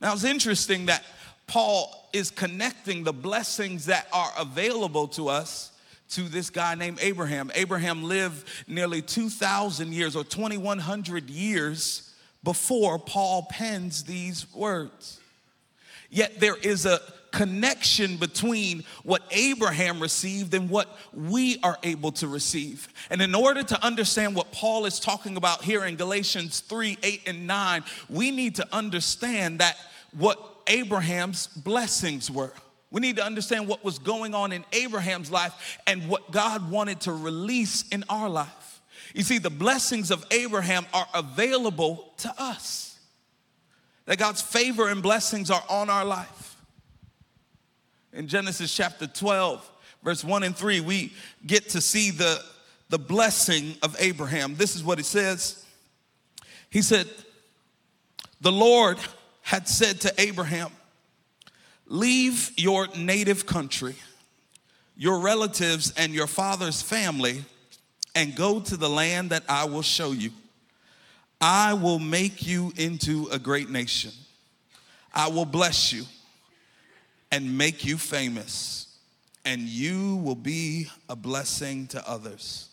Now 0.01 0.13
it's 0.13 0.25
interesting 0.25 0.87
that 0.87 1.03
Paul 1.47 2.09
is 2.13 2.31
connecting 2.31 3.03
the 3.03 3.15
blessings 3.15 3.87
that 3.87 4.07
are 4.13 4.31
available 4.39 5.09
to 5.09 5.29
us 5.29 5.73
to 6.11 6.23
this 6.23 6.51
guy 6.51 6.75
named 6.75 6.99
Abraham. 7.01 7.51
Abraham 7.55 8.05
lived 8.05 8.47
nearly 8.69 9.01
2,000 9.01 9.93
years 9.93 10.15
or 10.15 10.23
2,100 10.23 11.31
years 11.31 12.13
before 12.45 12.99
Paul 12.99 13.47
pens 13.49 14.05
these 14.05 14.47
words. 14.55 15.19
Yet 16.11 16.39
there 16.39 16.57
is 16.57 16.85
a 16.85 17.01
connection 17.37 18.17
between 18.17 18.83
what 19.05 19.23
Abraham 19.31 20.01
received 20.01 20.55
and 20.55 20.71
what 20.71 20.89
we 21.13 21.59
are 21.63 21.77
able 21.83 22.11
to 22.13 22.27
receive. 22.27 22.89
And 23.11 23.21
in 23.21 23.35
order 23.35 23.63
to 23.63 23.85
understand 23.85 24.35
what 24.35 24.53
Paul 24.53 24.87
is 24.87 24.99
talking 24.99 25.37
about 25.37 25.63
here 25.63 25.85
in 25.85 25.97
Galatians 25.97 26.61
3 26.61 26.97
8 27.03 27.23
and 27.27 27.47
9, 27.47 27.85
we 28.09 28.31
need 28.31 28.55
to 28.55 28.67
understand 28.73 29.59
that 29.59 29.77
what 30.17 30.41
Abraham's 30.67 31.49
blessings 31.49 32.31
were. 32.31 32.55
We 32.91 33.03
need 33.03 33.17
to 33.17 33.25
understand 33.25 33.69
what 33.69 33.85
was 33.85 33.99
going 33.99 34.35
on 34.35 34.51
in 34.51 34.65
Abraham's 34.73 35.31
life 35.31 35.79
and 35.87 36.09
what 36.09 36.31
God 36.31 36.71
wanted 36.71 37.03
to 37.03 37.13
release 37.13 37.87
in 37.89 38.03
our 38.09 38.31
life. 38.31 38.81
You 39.13 39.23
see, 39.23 39.37
the 39.37 39.51
blessings 39.51 40.11
of 40.11 40.25
Abraham 40.31 40.87
are 40.95 41.07
available 41.15 42.15
to 42.19 42.33
us. 42.39 42.99
That 44.07 44.19
God's 44.19 44.41
favor 44.41 44.89
and 44.89 45.03
blessings 45.03 45.51
are 45.51 45.63
on 45.69 45.91
our 45.91 46.05
life 46.05 46.46
in 48.17 48.29
Genesis 48.29 48.75
chapter 48.75 49.07
12, 49.07 49.71
verse 50.03 50.25
1 50.25 50.43
and 50.43 50.57
3, 50.57 50.81
we 50.81 51.13
get 51.47 51.69
to 51.71 51.83
see 51.83 52.11
the, 52.11 52.43
the 52.89 52.99
blessing 52.99 53.75
of 53.83 53.95
Abraham. 54.01 54.57
This 54.57 54.75
is 54.75 54.83
what 54.83 54.99
it 54.99 55.05
says. 55.05 55.65
He 56.71 56.81
said, 56.81 57.07
The 58.41 58.51
Lord 58.51 58.99
had 59.43 59.69
said 59.69 60.01
to 60.01 60.15
Abraham, 60.19 60.71
Leave 61.87 62.53
your 62.57 62.89
native 62.97 63.45
country, 63.45 63.95
your 64.97 65.21
relatives, 65.21 65.93
and 65.99 66.13
your 66.15 66.27
father's 66.27 66.81
family, 66.81 67.45
and 68.15 68.35
go 68.35 68.61
to 68.61 68.79
the 68.79 68.89
land 68.89 69.29
that 69.29 69.45
I 69.47 69.67
will 69.67 69.83
show 69.83 70.13
you. 70.13 70.31
I 71.39 71.75
will 71.75 71.99
make 71.99 72.47
you 72.47 72.73
into 72.77 73.29
a 73.31 73.39
great 73.39 73.69
nation. 73.69 74.13
I 75.15 75.29
will 75.29 75.45
bless 75.45 75.93
you 75.93 76.07
and 77.31 77.57
make 77.57 77.85
you 77.85 77.99
famous, 77.99 78.99
and 79.45 79.63
you 79.63 80.17
will 80.17 80.35
be 80.35 80.89
a 81.09 81.17
blessing 81.17 81.87
to 81.89 82.09
others. 82.09 82.69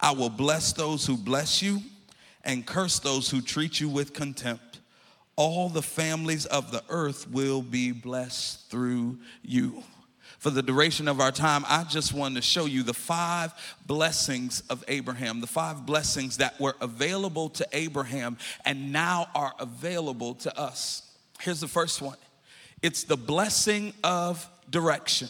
I 0.00 0.12
will 0.12 0.30
bless 0.30 0.72
those 0.72 1.06
who 1.06 1.16
bless 1.16 1.62
you 1.62 1.80
and 2.44 2.66
curse 2.66 2.98
those 2.98 3.30
who 3.30 3.40
treat 3.40 3.80
you 3.80 3.88
with 3.88 4.12
contempt. 4.12 4.80
All 5.36 5.68
the 5.68 5.82
families 5.82 6.46
of 6.46 6.70
the 6.70 6.82
earth 6.88 7.28
will 7.30 7.62
be 7.62 7.90
blessed 7.90 8.70
through 8.70 9.18
you. 9.42 9.82
For 10.38 10.50
the 10.50 10.62
duration 10.62 11.08
of 11.08 11.20
our 11.20 11.32
time, 11.32 11.64
I 11.66 11.84
just 11.84 12.12
wanted 12.12 12.34
to 12.36 12.42
show 12.42 12.66
you 12.66 12.82
the 12.82 12.92
five 12.92 13.54
blessings 13.86 14.62
of 14.68 14.84
Abraham, 14.88 15.40
the 15.40 15.46
five 15.46 15.86
blessings 15.86 16.36
that 16.36 16.60
were 16.60 16.76
available 16.82 17.48
to 17.48 17.66
Abraham 17.72 18.36
and 18.66 18.92
now 18.92 19.28
are 19.34 19.54
available 19.58 20.34
to 20.34 20.58
us. 20.58 21.02
Here's 21.40 21.60
the 21.60 21.68
first 21.68 22.02
one 22.02 22.18
it's 22.84 23.04
the 23.04 23.16
blessing 23.16 23.94
of 24.04 24.46
direction. 24.68 25.28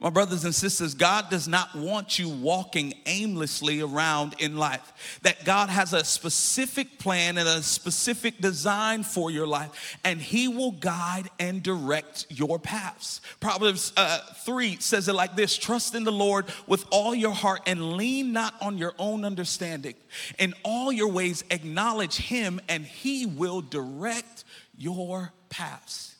My 0.00 0.10
brothers 0.10 0.44
and 0.44 0.52
sisters, 0.52 0.94
God 0.94 1.30
does 1.30 1.46
not 1.46 1.76
want 1.76 2.18
you 2.18 2.28
walking 2.28 2.94
aimlessly 3.06 3.80
around 3.80 4.34
in 4.40 4.56
life. 4.56 5.20
That 5.22 5.44
God 5.44 5.68
has 5.68 5.92
a 5.92 6.02
specific 6.02 6.98
plan 6.98 7.38
and 7.38 7.46
a 7.46 7.62
specific 7.62 8.40
design 8.40 9.04
for 9.04 9.30
your 9.30 9.46
life, 9.46 9.98
and 10.02 10.20
He 10.20 10.48
will 10.48 10.72
guide 10.72 11.30
and 11.38 11.62
direct 11.62 12.26
your 12.28 12.58
paths. 12.58 13.20
Proverbs 13.38 13.92
uh, 13.96 14.18
3 14.44 14.78
says 14.80 15.06
it 15.06 15.12
like 15.12 15.36
this 15.36 15.56
Trust 15.56 15.94
in 15.94 16.02
the 16.02 16.10
Lord 16.10 16.46
with 16.66 16.84
all 16.90 17.14
your 17.14 17.34
heart 17.34 17.60
and 17.68 17.92
lean 17.92 18.32
not 18.32 18.54
on 18.60 18.78
your 18.78 18.94
own 18.98 19.24
understanding. 19.24 19.94
In 20.40 20.54
all 20.64 20.90
your 20.90 21.12
ways, 21.12 21.44
acknowledge 21.52 22.16
Him, 22.16 22.60
and 22.68 22.84
He 22.84 23.26
will 23.26 23.60
direct 23.60 24.42
your 24.76 25.32
paths. 25.50 26.16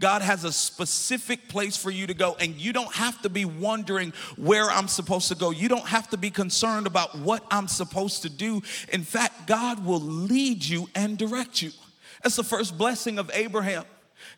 God 0.00 0.22
has 0.22 0.44
a 0.44 0.52
specific 0.52 1.48
place 1.48 1.76
for 1.76 1.90
you 1.90 2.06
to 2.06 2.14
go, 2.14 2.36
and 2.38 2.54
you 2.54 2.72
don't 2.72 2.94
have 2.94 3.20
to 3.22 3.28
be 3.28 3.44
wondering 3.44 4.12
where 4.36 4.70
I'm 4.70 4.86
supposed 4.86 5.28
to 5.28 5.34
go. 5.34 5.50
You 5.50 5.68
don't 5.68 5.88
have 5.88 6.08
to 6.10 6.16
be 6.16 6.30
concerned 6.30 6.86
about 6.86 7.18
what 7.18 7.44
I'm 7.50 7.66
supposed 7.66 8.22
to 8.22 8.30
do. 8.30 8.62
In 8.92 9.02
fact, 9.02 9.48
God 9.48 9.84
will 9.84 10.00
lead 10.00 10.64
you 10.64 10.88
and 10.94 11.18
direct 11.18 11.62
you. 11.62 11.72
That's 12.22 12.36
the 12.36 12.44
first 12.44 12.78
blessing 12.78 13.18
of 13.18 13.30
Abraham. 13.34 13.84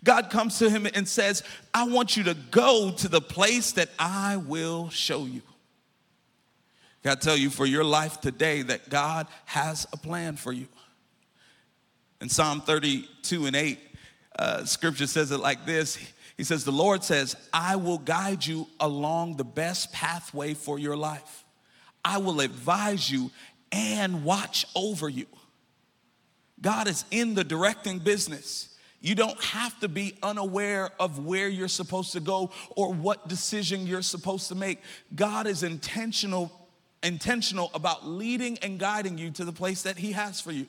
God 0.03 0.31
comes 0.31 0.59
to 0.59 0.71
him 0.71 0.87
and 0.95 1.07
says, 1.07 1.43
I 1.75 1.85
want 1.85 2.17
you 2.17 2.25
to 2.25 2.35
go 2.51 2.91
to 2.93 3.09
the 3.09 3.21
place 3.21 3.73
that 3.73 3.91
I 3.99 4.39
will 4.39 4.89
show 4.89 5.27
you. 5.27 5.43
I 7.05 7.15
tell 7.15 7.37
you 7.37 7.51
for 7.51 7.67
your 7.67 7.85
life 7.85 8.21
today 8.21 8.63
that 8.63 8.91
God 8.91 9.27
has 9.47 9.87
a 9.93 9.97
plan 9.97 10.37
for 10.37 10.53
you. 10.53 10.69
In 12.21 12.29
Psalm 12.29 12.61
32 12.61 13.47
and 13.47 13.57
8, 13.57 13.79
uh, 14.39 14.65
scripture 14.65 15.07
says 15.07 15.31
it 15.31 15.39
like 15.39 15.67
this 15.67 15.99
He 16.37 16.45
says, 16.45 16.65
The 16.65 16.73
Lord 16.73 17.05
says, 17.05 17.37
I 17.53 17.77
will 17.77 17.99
guide 17.99 18.45
you 18.47 18.67
along 18.79 19.37
the 19.37 19.45
best 19.45 19.93
pathway 19.93 20.55
for 20.55 20.79
your 20.79 20.97
life. 20.97 21.45
I 22.05 22.19
will 22.19 22.41
advise 22.41 23.11
you 23.11 23.31
and 23.73 24.25
watch 24.25 24.67
over 24.75 25.09
you. 25.09 25.27
God 26.61 26.89
is 26.89 27.05
in 27.11 27.35
the 27.35 27.45
directing 27.45 27.99
business. 27.99 28.67
You 29.03 29.15
don't 29.15 29.43
have 29.45 29.79
to 29.81 29.89
be 29.89 30.19
unaware 30.23 30.91
of 31.01 31.25
where 31.25 31.49
you're 31.49 31.69
supposed 31.69 32.13
to 32.13 32.21
go 32.21 32.51
or 32.77 32.93
what 32.93 33.29
decision 33.29 33.87
you're 33.87 34.03
supposed 34.03 34.49
to 34.49 34.55
make. 34.55 34.81
God 35.15 35.47
is 35.47 35.63
intentional 35.63 36.53
intentional 37.03 37.71
about 37.75 38.07
leading 38.07 38.59
and 38.59 38.79
guiding 38.79 39.19
you 39.19 39.31
to 39.31 39.45
the 39.45 39.53
place 39.53 39.83
that 39.83 39.97
he 39.97 40.13
has 40.13 40.41
for 40.41 40.53
you. 40.53 40.67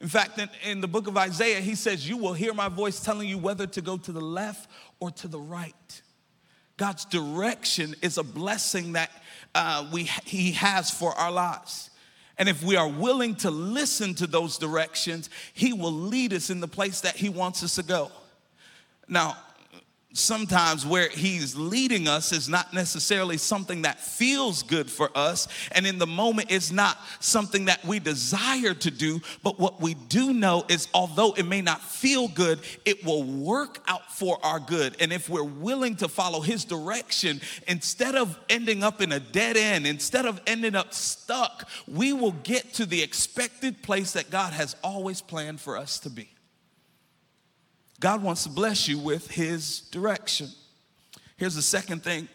In 0.00 0.08
fact, 0.08 0.38
in, 0.38 0.48
in, 0.64 0.80
the 0.80 0.88
book 0.88 1.06
of 1.06 1.16
Isaiah, 1.16 1.60
he 1.60 1.74
says, 1.74 2.08
You 2.08 2.18
will 2.18 2.34
hear 2.34 2.52
my 2.52 2.68
voice 2.68 3.00
telling 3.00 3.28
you 3.28 3.38
whether 3.38 3.66
to 3.66 3.80
go 3.80 3.96
to 3.96 4.12
the 4.12 4.20
left 4.20 4.70
or 5.00 5.10
to 5.12 5.28
the 5.28 5.40
right. 5.40 6.02
God's 6.76 7.06
direction 7.06 7.94
is 8.02 8.18
a 8.18 8.22
blessing 8.22 8.92
that 8.92 9.10
uh, 9.54 9.88
we, 9.90 10.04
he 10.24 10.52
has 10.52 10.90
for 10.90 11.12
our 11.12 11.32
lives. 11.32 11.90
And 12.38 12.50
if 12.50 12.62
we 12.62 12.76
are 12.76 12.88
willing 12.88 13.34
to 13.36 13.50
listen 13.50 14.14
to 14.16 14.26
those 14.26 14.58
directions, 14.58 15.30
he 15.54 15.72
will 15.72 15.92
lead 15.92 16.34
us 16.34 16.50
in 16.50 16.60
the 16.60 16.68
place 16.68 17.00
that 17.00 17.16
he 17.16 17.30
wants 17.30 17.62
us 17.62 17.76
to 17.76 17.82
go. 17.82 18.10
Now, 19.08 19.38
sometimes 20.16 20.86
where 20.86 21.08
he's 21.08 21.56
leading 21.56 22.08
us 22.08 22.32
is 22.32 22.48
not 22.48 22.72
necessarily 22.72 23.36
something 23.36 23.82
that 23.82 24.00
feels 24.00 24.62
good 24.62 24.90
for 24.90 25.10
us. 25.14 25.48
And 25.72 25.86
in 25.86 25.98
the 25.98 26.06
moment, 26.06 26.50
it's 26.50 26.72
not 26.72 26.98
something 27.20 27.66
that 27.66 27.84
we 27.84 27.98
desire 27.98 28.74
to 28.74 28.90
do. 28.90 29.20
But 29.42 29.58
what 29.58 29.80
we 29.80 29.94
do 29.94 30.32
know 30.32 30.64
is, 30.68 30.88
although 30.94 31.32
it 31.32 31.44
may 31.44 31.60
not 31.60 31.82
feel 31.82 32.28
good, 32.28 32.60
it 32.84 33.04
will 33.04 33.22
work 33.22 33.80
out 33.86 34.10
for 34.12 34.38
our 34.44 34.60
good. 34.60 34.96
And 35.00 35.12
if 35.12 35.28
we're 35.28 35.42
willing 35.42 35.96
to 35.96 36.08
follow 36.08 36.40
his 36.40 36.64
direction, 36.64 37.40
instead 37.68 38.14
of 38.14 38.38
ending 38.48 38.82
up 38.82 39.00
in 39.00 39.12
a 39.12 39.20
dead 39.20 39.56
end, 39.56 39.86
instead 39.86 40.26
of 40.26 40.40
ending 40.46 40.74
up 40.74 40.94
stuck, 40.94 41.68
we 41.86 42.12
will 42.12 42.32
get 42.32 42.72
to 42.74 42.86
the 42.86 43.02
expected 43.02 43.82
place 43.82 44.12
that 44.12 44.30
God 44.30 44.52
has 44.52 44.76
always 44.82 45.20
planned 45.20 45.60
for 45.60 45.76
us 45.76 45.98
to 46.00 46.10
be. 46.10 46.30
God 48.00 48.22
wants 48.22 48.44
to 48.44 48.50
bless 48.50 48.88
you 48.88 48.98
with 48.98 49.30
His 49.30 49.80
direction. 49.80 50.48
Here's 51.36 51.54
the 51.54 51.62
second 51.62 52.02
thing 52.02 52.28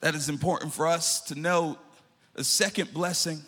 that 0.00 0.14
is 0.14 0.28
important 0.28 0.72
for 0.72 0.86
us 0.86 1.20
to 1.22 1.34
know 1.34 1.78
the 2.34 2.44
second 2.44 2.92
blessing 2.92 3.40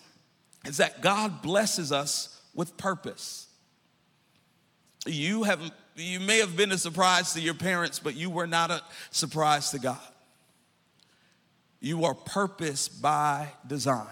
is 0.67 0.79
that 0.79 1.03
God 1.03 1.43
blesses 1.43 1.93
us 1.93 2.41
with 2.55 2.77
purpose. 2.77 3.47
You 5.07 5.43
have 5.45 5.61
you 5.95 6.21
may 6.21 6.39
have 6.39 6.57
been 6.57 6.73
a 6.73 6.79
surprise 6.79 7.35
to 7.35 7.41
your 7.41 7.55
parents, 7.55 7.99
but 7.99 8.15
you 8.15 8.31
were 8.31 8.47
not 8.47 8.71
a 8.71 8.83
surprise 9.11 9.71
to 9.73 9.79
God. 9.79 9.99
You 11.81 12.05
are 12.05 12.15
purpose 12.15 12.89
by 12.89 13.49
design. 13.67 14.07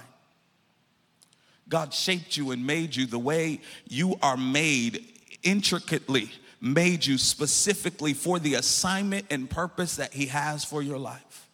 God 1.68 1.94
shaped 1.94 2.36
you 2.36 2.50
and 2.50 2.66
made 2.66 2.96
you 2.96 3.06
the 3.06 3.18
way 3.18 3.60
you 3.88 4.18
are 4.20 4.36
made 4.36 5.06
intricately 5.42 6.30
made 6.60 7.06
you 7.06 7.16
specifically 7.16 8.12
for 8.12 8.38
the 8.38 8.54
assignment 8.54 9.26
and 9.30 9.48
purpose 9.48 9.96
that 9.96 10.12
He 10.12 10.26
has 10.26 10.64
for 10.64 10.82
your 10.82 10.98
life. 10.98 11.48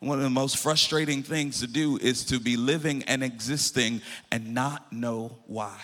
One 0.00 0.18
of 0.18 0.24
the 0.24 0.30
most 0.30 0.58
frustrating 0.58 1.22
things 1.22 1.60
to 1.60 1.66
do 1.66 1.96
is 1.96 2.24
to 2.26 2.38
be 2.38 2.56
living 2.56 3.02
and 3.04 3.22
existing 3.22 4.00
and 4.30 4.54
not 4.54 4.92
know 4.92 5.38
why. 5.46 5.76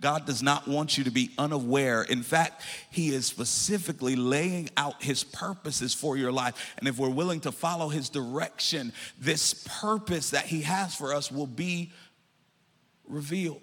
God 0.00 0.26
does 0.26 0.42
not 0.42 0.68
want 0.68 0.96
you 0.96 1.04
to 1.04 1.10
be 1.10 1.30
unaware. 1.38 2.02
In 2.02 2.22
fact, 2.22 2.62
He 2.90 3.08
is 3.08 3.26
specifically 3.26 4.14
laying 4.14 4.70
out 4.76 5.02
His 5.02 5.24
purposes 5.24 5.94
for 5.94 6.16
your 6.16 6.30
life. 6.30 6.74
And 6.78 6.86
if 6.86 6.98
we're 6.98 7.08
willing 7.08 7.40
to 7.40 7.52
follow 7.52 7.88
His 7.88 8.08
direction, 8.08 8.92
this 9.18 9.66
purpose 9.80 10.30
that 10.30 10.46
He 10.46 10.62
has 10.62 10.94
for 10.94 11.14
us 11.14 11.32
will 11.32 11.46
be 11.46 11.92
revealed 13.08 13.62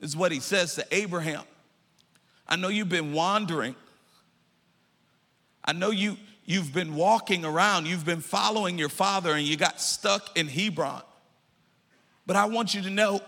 is 0.00 0.16
what 0.16 0.32
he 0.32 0.40
says 0.40 0.74
to 0.76 0.86
Abraham. 0.90 1.42
I 2.46 2.56
know 2.56 2.68
you've 2.68 2.88
been 2.88 3.12
wandering. 3.12 3.74
I 5.64 5.72
know 5.72 5.90
you, 5.90 6.16
you've 6.46 6.72
been 6.72 6.94
walking 6.94 7.44
around. 7.44 7.86
You've 7.86 8.06
been 8.06 8.20
following 8.20 8.78
your 8.78 8.88
father 8.88 9.32
and 9.32 9.46
you 9.46 9.56
got 9.56 9.80
stuck 9.80 10.36
in 10.36 10.48
Hebron. 10.48 11.02
But 12.26 12.36
I 12.36 12.46
want 12.46 12.74
you 12.74 12.82
to 12.82 12.90
know 12.90 13.20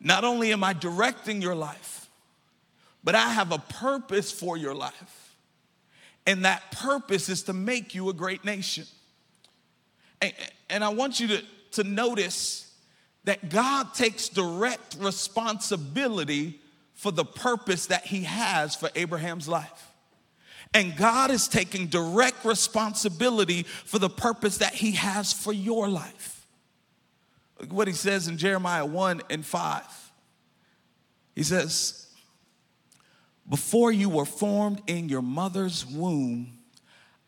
not 0.00 0.24
only 0.24 0.52
am 0.52 0.64
I 0.64 0.72
directing 0.72 1.42
your 1.42 1.54
life, 1.54 2.08
but 3.04 3.14
I 3.14 3.30
have 3.30 3.52
a 3.52 3.58
purpose 3.58 4.30
for 4.30 4.56
your 4.56 4.74
life. 4.74 5.34
And 6.26 6.44
that 6.44 6.70
purpose 6.72 7.28
is 7.28 7.42
to 7.44 7.52
make 7.52 7.94
you 7.94 8.08
a 8.08 8.12
great 8.12 8.44
nation. 8.44 8.84
And, 10.20 10.32
and 10.70 10.84
I 10.84 10.90
want 10.90 11.18
you 11.18 11.28
to, 11.28 11.42
to 11.72 11.84
notice 11.84 12.71
that 13.24 13.48
God 13.48 13.94
takes 13.94 14.28
direct 14.28 14.96
responsibility 14.98 16.60
for 16.94 17.10
the 17.10 17.24
purpose 17.24 17.86
that 17.86 18.04
He 18.04 18.22
has 18.22 18.74
for 18.74 18.90
Abraham's 18.94 19.48
life. 19.48 19.92
And 20.74 20.96
God 20.96 21.30
is 21.30 21.48
taking 21.48 21.88
direct 21.88 22.44
responsibility 22.44 23.64
for 23.64 23.98
the 23.98 24.08
purpose 24.08 24.58
that 24.58 24.74
He 24.74 24.92
has 24.92 25.32
for 25.32 25.52
your 25.52 25.88
life. 25.88 26.46
Look 27.60 27.72
what 27.72 27.88
He 27.88 27.94
says 27.94 28.28
in 28.28 28.38
Jeremiah 28.38 28.86
1 28.86 29.22
and 29.30 29.44
5. 29.44 30.12
He 31.34 31.42
says, 31.42 32.06
Before 33.48 33.92
you 33.92 34.08
were 34.08 34.24
formed 34.24 34.82
in 34.86 35.08
your 35.08 35.22
mother's 35.22 35.86
womb, 35.86 36.58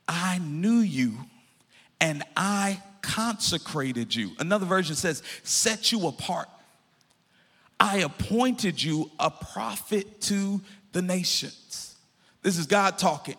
I 0.09 0.39
knew 0.39 0.79
you 0.79 1.19
and 2.01 2.23
I 2.37 2.83
consecrated 3.05 4.15
you. 4.15 4.33
Another 4.39 4.67
version 4.67 4.97
says, 4.97 5.23
set 5.43 5.93
you 5.93 6.07
apart. 6.07 6.49
I 7.79 7.99
appointed 7.99 8.83
you 8.83 9.11
a 9.19 9.31
prophet 9.31 10.21
to 10.23 10.61
the 10.93 11.03
nations. 11.03 11.97
This 12.43 12.59
is 12.59 12.67
God 12.67 12.99
talking. 12.99 13.37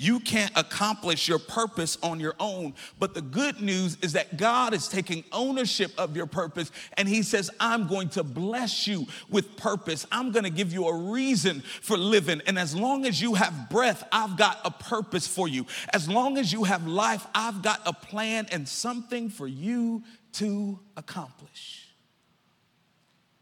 You 0.00 0.18
can't 0.18 0.50
accomplish 0.56 1.28
your 1.28 1.38
purpose 1.38 1.98
on 2.02 2.20
your 2.20 2.34
own. 2.40 2.72
But 2.98 3.12
the 3.12 3.20
good 3.20 3.60
news 3.60 3.98
is 4.00 4.14
that 4.14 4.38
God 4.38 4.72
is 4.72 4.88
taking 4.88 5.24
ownership 5.30 5.92
of 5.98 6.16
your 6.16 6.24
purpose 6.24 6.72
and 6.96 7.06
He 7.06 7.22
says, 7.22 7.50
I'm 7.60 7.86
going 7.86 8.08
to 8.10 8.24
bless 8.24 8.86
you 8.86 9.06
with 9.28 9.58
purpose. 9.58 10.06
I'm 10.10 10.32
going 10.32 10.44
to 10.44 10.50
give 10.50 10.72
you 10.72 10.88
a 10.88 10.96
reason 11.12 11.60
for 11.82 11.98
living. 11.98 12.40
And 12.46 12.58
as 12.58 12.74
long 12.74 13.04
as 13.04 13.20
you 13.20 13.34
have 13.34 13.68
breath, 13.68 14.02
I've 14.10 14.38
got 14.38 14.60
a 14.64 14.70
purpose 14.70 15.26
for 15.26 15.48
you. 15.48 15.66
As 15.92 16.08
long 16.08 16.38
as 16.38 16.50
you 16.50 16.64
have 16.64 16.86
life, 16.86 17.26
I've 17.34 17.60
got 17.60 17.82
a 17.84 17.92
plan 17.92 18.46
and 18.50 18.66
something 18.66 19.28
for 19.28 19.46
you 19.46 20.02
to 20.32 20.78
accomplish. 20.96 21.88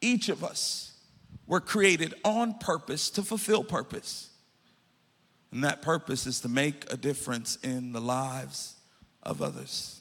Each 0.00 0.28
of 0.28 0.42
us 0.42 0.94
were 1.46 1.60
created 1.60 2.14
on 2.24 2.54
purpose 2.54 3.10
to 3.10 3.22
fulfill 3.22 3.62
purpose. 3.62 4.30
And 5.50 5.64
that 5.64 5.82
purpose 5.82 6.26
is 6.26 6.40
to 6.40 6.48
make 6.48 6.92
a 6.92 6.96
difference 6.96 7.56
in 7.62 7.92
the 7.92 8.00
lives 8.00 8.76
of 9.22 9.40
others. 9.40 10.00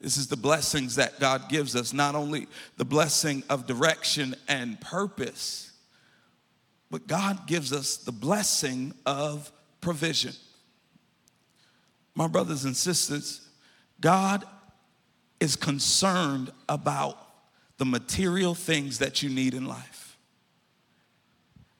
This 0.00 0.16
is 0.16 0.26
the 0.26 0.36
blessings 0.36 0.96
that 0.96 1.18
God 1.20 1.48
gives 1.48 1.74
us, 1.76 1.92
not 1.92 2.14
only 2.14 2.46
the 2.76 2.84
blessing 2.84 3.42
of 3.48 3.66
direction 3.66 4.34
and 4.48 4.80
purpose, 4.80 5.72
but 6.90 7.06
God 7.06 7.46
gives 7.46 7.72
us 7.72 7.96
the 7.96 8.12
blessing 8.12 8.92
of 9.06 9.50
provision. 9.80 10.32
My 12.14 12.26
brothers 12.26 12.64
and 12.64 12.76
sisters, 12.76 13.48
God 14.00 14.44
is 15.40 15.56
concerned 15.56 16.52
about 16.68 17.18
the 17.78 17.84
material 17.84 18.54
things 18.54 18.98
that 18.98 19.22
you 19.22 19.30
need 19.30 19.54
in 19.54 19.66
life 19.66 20.03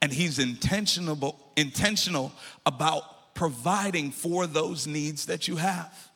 and 0.04 0.12
he's 0.12 0.38
intentional, 0.38 1.34
intentional 1.56 2.30
about 2.66 3.34
providing 3.34 4.10
for 4.10 4.46
those 4.46 4.86
needs 4.86 5.24
that 5.24 5.48
you 5.48 5.56
have. 5.56 6.10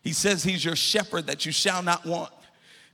He 0.00 0.14
says 0.14 0.42
he's 0.42 0.64
your 0.64 0.74
shepherd 0.74 1.26
that 1.26 1.44
you 1.44 1.52
shall 1.52 1.82
not 1.82 2.06
want. 2.06 2.32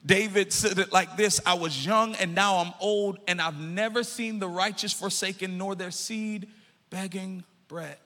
David 0.04 0.52
said 0.52 0.80
it 0.80 0.92
like 0.92 1.16
this 1.16 1.40
I 1.46 1.54
was 1.54 1.86
young 1.86 2.16
and 2.16 2.34
now 2.34 2.56
I'm 2.56 2.72
old, 2.80 3.20
and 3.28 3.40
I've 3.40 3.60
never 3.60 4.02
seen 4.02 4.40
the 4.40 4.48
righteous 4.48 4.92
forsaken 4.92 5.56
nor 5.56 5.76
their 5.76 5.92
seed 5.92 6.48
begging 6.90 7.44
bread. 7.68 7.98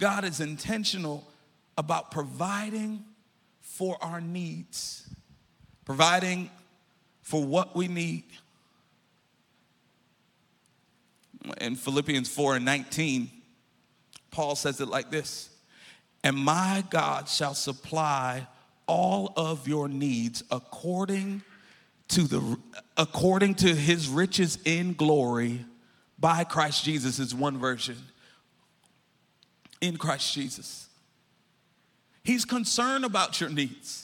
God 0.00 0.24
is 0.24 0.40
intentional 0.40 1.24
about 1.78 2.10
providing 2.10 3.04
for 3.60 3.96
our 4.02 4.20
needs, 4.20 5.08
providing 5.84 6.50
for 7.24 7.42
what 7.42 7.74
we 7.74 7.88
need. 7.88 8.24
In 11.60 11.74
Philippians 11.74 12.28
4 12.28 12.56
and 12.56 12.64
19, 12.64 13.30
Paul 14.30 14.54
says 14.54 14.80
it 14.80 14.88
like 14.88 15.10
this 15.10 15.50
And 16.22 16.36
my 16.36 16.84
God 16.90 17.28
shall 17.28 17.54
supply 17.54 18.46
all 18.86 19.32
of 19.36 19.66
your 19.66 19.88
needs 19.88 20.44
according 20.50 21.42
to 22.08 22.22
the 22.22 22.58
according 22.96 23.54
to 23.56 23.74
his 23.74 24.08
riches 24.08 24.58
in 24.64 24.92
glory 24.92 25.64
by 26.18 26.44
Christ 26.44 26.84
Jesus 26.84 27.18
is 27.18 27.34
one 27.34 27.58
version 27.58 27.96
in 29.80 29.96
Christ 29.96 30.34
Jesus. 30.34 30.88
He's 32.22 32.44
concerned 32.44 33.04
about 33.04 33.40
your 33.40 33.50
needs 33.50 34.03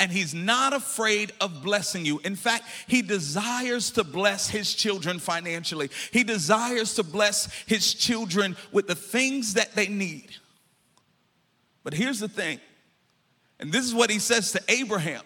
and 0.00 0.10
he's 0.10 0.34
not 0.34 0.72
afraid 0.72 1.32
of 1.40 1.62
blessing 1.62 2.04
you. 2.04 2.20
In 2.24 2.36
fact, 2.36 2.64
he 2.86 3.00
desires 3.00 3.92
to 3.92 4.04
bless 4.04 4.48
his 4.48 4.74
children 4.74 5.18
financially. 5.18 5.90
He 6.10 6.24
desires 6.24 6.94
to 6.94 7.02
bless 7.02 7.52
his 7.66 7.94
children 7.94 8.56
with 8.72 8.86
the 8.86 8.94
things 8.94 9.54
that 9.54 9.74
they 9.74 9.86
need. 9.86 10.30
But 11.84 11.94
here's 11.94 12.18
the 12.18 12.28
thing, 12.28 12.60
and 13.60 13.70
this 13.70 13.84
is 13.84 13.94
what 13.94 14.10
he 14.10 14.18
says 14.18 14.52
to 14.52 14.62
Abraham. 14.68 15.22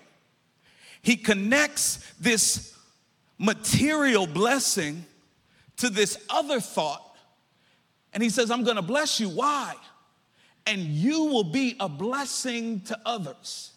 He 1.03 1.17
connects 1.17 1.99
this 2.21 2.77
material 3.39 4.27
blessing 4.27 5.07
to 5.77 5.89
this 5.89 6.19
other 6.29 6.61
thought, 6.61 7.17
and 8.13 8.23
he 8.23 8.29
says, 8.29 8.51
I'm 8.51 8.65
gonna 8.65 8.83
bless 8.83 9.21
you. 9.21 9.29
Why? 9.29 9.75
And 10.67 10.81
you 10.83 11.25
will 11.25 11.45
be 11.45 11.77
a 11.81 11.89
blessing 11.89 12.81
to 12.83 12.99
others. 13.07 13.73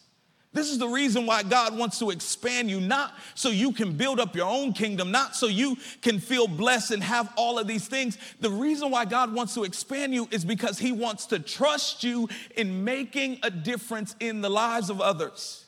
This 0.54 0.68
is 0.70 0.78
the 0.78 0.88
reason 0.88 1.24
why 1.24 1.42
God 1.42 1.78
wants 1.78 1.98
to 2.00 2.10
expand 2.10 2.68
you, 2.68 2.78
not 2.78 3.14
so 3.34 3.48
you 3.48 3.72
can 3.72 3.92
build 3.92 4.20
up 4.20 4.36
your 4.36 4.48
own 4.48 4.74
kingdom, 4.74 5.10
not 5.10 5.34
so 5.34 5.46
you 5.46 5.78
can 6.02 6.18
feel 6.18 6.46
blessed 6.46 6.90
and 6.90 7.02
have 7.02 7.32
all 7.36 7.58
of 7.58 7.66
these 7.66 7.88
things. 7.88 8.18
The 8.40 8.50
reason 8.50 8.90
why 8.90 9.06
God 9.06 9.32
wants 9.32 9.54
to 9.54 9.64
expand 9.64 10.12
you 10.12 10.28
is 10.30 10.44
because 10.44 10.78
He 10.78 10.92
wants 10.92 11.26
to 11.26 11.38
trust 11.38 12.04
you 12.04 12.28
in 12.54 12.84
making 12.84 13.38
a 13.42 13.50
difference 13.50 14.14
in 14.20 14.42
the 14.42 14.50
lives 14.50 14.90
of 14.90 15.00
others. 15.00 15.64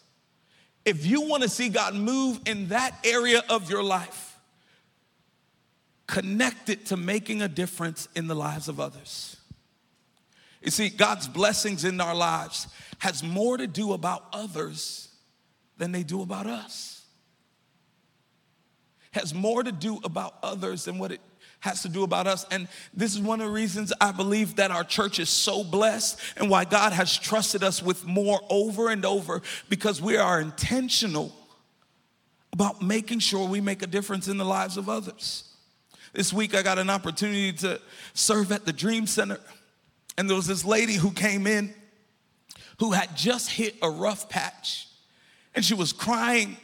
If 0.85 1.07
you 1.07 1.23
want 1.23 1.43
to 1.45 1.49
see 1.49 1.71
God 1.71 1.95
move 1.95 2.41
in 2.45 2.69
that 2.69 2.95
area 3.05 3.43
of 3.49 3.71
your 3.71 3.83
life, 3.83 4.39
connect 6.07 6.69
it 6.69 6.87
to 6.87 6.99
making 6.99 7.41
a 7.41 7.49
difference 7.49 8.07
in 8.15 8.27
the 8.27 8.35
lives 8.35 8.69
of 8.69 8.79
others. 8.79 9.39
You 10.61 10.71
see, 10.71 10.89
God's 10.91 11.27
blessings 11.27 11.85
in 11.85 12.01
our 12.01 12.15
lives 12.15 12.69
has 13.05 13.23
more 13.23 13.59
to 13.59 13.67
do 13.67 13.93
about 13.93 14.25
others 14.33 15.11
than 15.77 15.93
they 15.93 16.03
do 16.03 16.23
about 16.23 16.47
us. 16.47 17.05
Has 19.11 19.35
more 19.35 19.63
to 19.63 19.71
do 19.71 20.01
about 20.05 20.37
others 20.43 20.87
than 20.87 20.97
what 20.99 21.13
it 21.13 21.21
has 21.61 21.83
to 21.83 21.91
do 21.91 22.03
about 22.03 22.27
us. 22.27 22.47
And 22.51 22.67
this 22.95 23.15
is 23.15 23.21
one 23.21 23.43
of 23.43 23.49
the 23.49 23.53
reasons 23.53 23.93
I 24.01 24.11
believe 24.11 24.57
that 24.57 24.71
our 24.71 24.85
church 24.85 25.19
is 25.19 25.29
so 25.29 25.63
blessed 25.63 26.19
and 26.39 26.49
why 26.49 26.65
God 26.65 26.95
has 26.95 27.19
trusted 27.19 27.63
us 27.63 27.83
with 27.83 28.07
more 28.07 28.41
over 28.49 28.89
and 28.89 29.05
over 29.05 29.43
because 29.69 30.01
we 30.01 30.17
are 30.17 30.41
intentional 30.41 31.31
about 32.55 32.81
making 32.81 33.19
sure 33.19 33.47
we 33.47 33.61
make 33.61 33.83
a 33.83 33.87
difference 33.87 34.29
in 34.29 34.39
the 34.39 34.47
lives 34.47 34.79
of 34.79 34.89
others. 34.89 35.55
This 36.15 36.33
week 36.33 36.55
I 36.55 36.63
got 36.63 36.79
an 36.79 36.89
opportunity 36.89 37.53
to 37.53 37.83
serve 38.15 38.51
at 38.51 38.65
the 38.65 38.73
Dream 38.73 39.07
Center. 39.07 39.41
And 40.17 40.27
there 40.27 40.37
was 40.37 40.47
this 40.47 40.65
lady 40.65 40.95
who 40.95 41.11
came 41.11 41.47
in 41.47 41.75
who 42.81 42.93
had 42.93 43.17
just 43.17 43.51
hit 43.51 43.75
a 43.83 43.91
rough 43.91 44.29
patch 44.29 44.89
and 45.55 45.65
she 45.65 45.75
was 45.75 45.93
crying. 45.93 46.57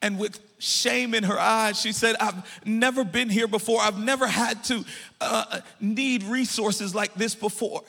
And 0.00 0.18
with 0.18 0.38
shame 0.58 1.14
in 1.14 1.24
her 1.24 1.38
eyes, 1.38 1.80
she 1.80 1.92
said, 1.92 2.16
I've 2.20 2.66
never 2.66 3.04
been 3.04 3.28
here 3.28 3.48
before. 3.48 3.80
I've 3.80 3.98
never 3.98 4.26
had 4.26 4.62
to 4.64 4.84
uh, 5.20 5.60
need 5.80 6.24
resources 6.24 6.94
like 6.94 7.14
this 7.14 7.34
before. 7.34 7.82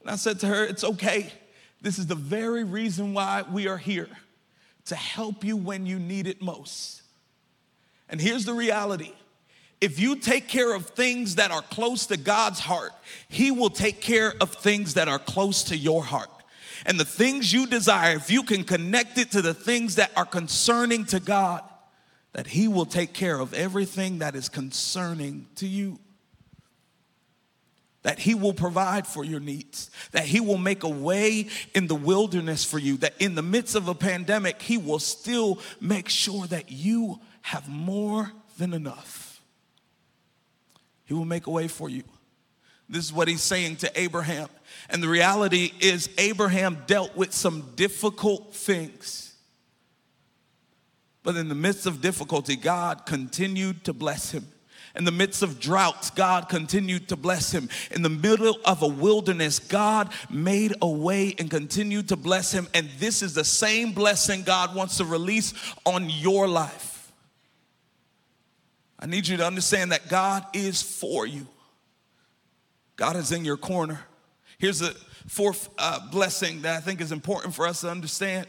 And 0.00 0.10
I 0.10 0.16
said 0.16 0.40
to 0.40 0.46
her, 0.46 0.64
It's 0.64 0.84
okay. 0.84 1.32
This 1.80 1.98
is 1.98 2.06
the 2.06 2.16
very 2.16 2.64
reason 2.64 3.14
why 3.14 3.44
we 3.50 3.68
are 3.68 3.78
here 3.78 4.08
to 4.86 4.96
help 4.96 5.44
you 5.44 5.56
when 5.56 5.86
you 5.86 5.98
need 5.98 6.26
it 6.26 6.42
most. 6.42 7.02
And 8.08 8.20
here's 8.20 8.44
the 8.44 8.54
reality 8.54 9.12
if 9.80 10.00
you 10.00 10.16
take 10.16 10.48
care 10.48 10.74
of 10.74 10.86
things 10.86 11.36
that 11.36 11.50
are 11.50 11.62
close 11.62 12.06
to 12.06 12.16
God's 12.16 12.58
heart, 12.58 12.92
He 13.28 13.50
will 13.50 13.70
take 13.70 14.00
care 14.00 14.34
of 14.40 14.52
things 14.52 14.94
that 14.94 15.08
are 15.08 15.18
close 15.18 15.64
to 15.64 15.76
your 15.76 16.04
heart. 16.04 16.30
And 16.86 16.98
the 16.98 17.04
things 17.04 17.52
you 17.52 17.66
desire, 17.66 18.16
if 18.16 18.30
you 18.30 18.42
can 18.42 18.64
connect 18.64 19.18
it 19.18 19.32
to 19.32 19.42
the 19.42 19.54
things 19.54 19.96
that 19.96 20.10
are 20.16 20.24
concerning 20.24 21.04
to 21.06 21.20
God, 21.20 21.62
that 22.32 22.46
He 22.46 22.68
will 22.68 22.86
take 22.86 23.12
care 23.12 23.38
of 23.38 23.54
everything 23.54 24.18
that 24.18 24.34
is 24.34 24.48
concerning 24.48 25.46
to 25.56 25.66
you. 25.66 25.98
That 28.02 28.18
He 28.18 28.34
will 28.34 28.54
provide 28.54 29.06
for 29.06 29.24
your 29.24 29.40
needs, 29.40 29.90
that 30.12 30.24
He 30.24 30.40
will 30.40 30.58
make 30.58 30.82
a 30.82 30.88
way 30.88 31.48
in 31.74 31.86
the 31.86 31.94
wilderness 31.94 32.64
for 32.64 32.78
you, 32.78 32.96
that 32.98 33.14
in 33.20 33.34
the 33.34 33.42
midst 33.42 33.74
of 33.74 33.88
a 33.88 33.94
pandemic, 33.94 34.62
He 34.62 34.76
will 34.76 35.00
still 35.00 35.60
make 35.80 36.08
sure 36.08 36.46
that 36.46 36.70
you 36.70 37.20
have 37.42 37.68
more 37.68 38.32
than 38.56 38.72
enough. 38.72 39.27
He 41.08 41.14
will 41.14 41.24
make 41.24 41.46
a 41.46 41.50
way 41.50 41.68
for 41.68 41.88
you. 41.88 42.04
This 42.86 43.02
is 43.02 43.12
what 43.14 43.28
he's 43.28 43.42
saying 43.42 43.76
to 43.76 44.00
Abraham. 44.00 44.48
And 44.90 45.02
the 45.02 45.08
reality 45.08 45.72
is, 45.80 46.10
Abraham 46.18 46.82
dealt 46.86 47.16
with 47.16 47.32
some 47.32 47.72
difficult 47.76 48.54
things. 48.54 49.34
But 51.22 51.36
in 51.36 51.48
the 51.48 51.54
midst 51.54 51.86
of 51.86 52.02
difficulty, 52.02 52.56
God 52.56 53.06
continued 53.06 53.84
to 53.84 53.94
bless 53.94 54.32
him. 54.32 54.46
In 54.94 55.04
the 55.04 55.10
midst 55.10 55.42
of 55.42 55.58
droughts, 55.58 56.10
God 56.10 56.50
continued 56.50 57.08
to 57.08 57.16
bless 57.16 57.52
him. 57.52 57.70
In 57.90 58.02
the 58.02 58.10
middle 58.10 58.58
of 58.66 58.82
a 58.82 58.86
wilderness, 58.86 59.58
God 59.58 60.12
made 60.28 60.74
a 60.82 60.88
way 60.88 61.34
and 61.38 61.50
continued 61.50 62.08
to 62.08 62.16
bless 62.16 62.52
him. 62.52 62.68
And 62.74 62.90
this 62.98 63.22
is 63.22 63.32
the 63.32 63.44
same 63.44 63.92
blessing 63.92 64.42
God 64.42 64.74
wants 64.74 64.98
to 64.98 65.06
release 65.06 65.54
on 65.86 66.10
your 66.10 66.46
life. 66.46 66.97
I 68.98 69.06
need 69.06 69.28
you 69.28 69.36
to 69.36 69.46
understand 69.46 69.92
that 69.92 70.08
God 70.08 70.44
is 70.52 70.82
for 70.82 71.26
you. 71.26 71.46
God 72.96 73.16
is 73.16 73.30
in 73.30 73.44
your 73.44 73.56
corner. 73.56 74.00
Here's 74.58 74.82
a 74.82 74.92
fourth 75.28 75.68
uh, 75.78 76.10
blessing 76.10 76.62
that 76.62 76.76
I 76.76 76.80
think 76.80 77.00
is 77.00 77.12
important 77.12 77.54
for 77.54 77.66
us 77.66 77.82
to 77.82 77.90
understand 77.90 78.46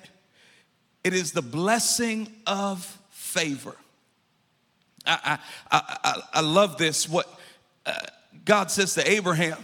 it 1.03 1.13
is 1.13 1.31
the 1.31 1.41
blessing 1.41 2.27
of 2.45 2.83
favor. 3.09 3.75
I, 5.05 5.39
I, 5.71 5.97
I, 6.03 6.21
I 6.33 6.41
love 6.41 6.77
this. 6.77 7.07
What 7.07 7.27
uh, 7.85 7.93
God 8.43 8.69
says 8.69 8.95
to 8.95 9.09
Abraham, 9.09 9.57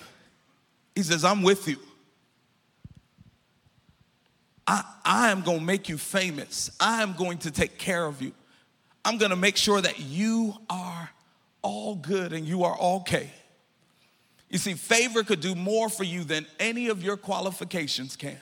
He 0.95 1.03
says, 1.03 1.25
I'm 1.25 1.41
with 1.41 1.67
you. 1.67 1.77
I, 4.67 4.83
I 5.03 5.31
am 5.31 5.41
going 5.41 5.59
to 5.59 5.65
make 5.65 5.89
you 5.89 5.97
famous. 5.97 6.71
I 6.79 7.03
am 7.03 7.13
going 7.13 7.39
to 7.39 7.51
take 7.51 7.77
care 7.77 8.05
of 8.05 8.21
you. 8.21 8.33
I'm 9.05 9.17
gonna 9.17 9.35
make 9.35 9.55
sure 9.55 9.79
that 9.79 9.99
you 9.99 10.55
are 10.69 11.09
all 11.61 11.95
good 11.95 12.33
and 12.33 12.45
you 12.45 12.63
are 12.63 12.77
okay. 12.79 13.29
You 14.49 14.57
see, 14.57 14.73
favor 14.73 15.23
could 15.23 15.41
do 15.41 15.55
more 15.55 15.89
for 15.89 16.03
you 16.03 16.23
than 16.23 16.45
any 16.59 16.87
of 16.87 17.03
your 17.03 17.17
qualifications 17.17 18.15
can. 18.15 18.37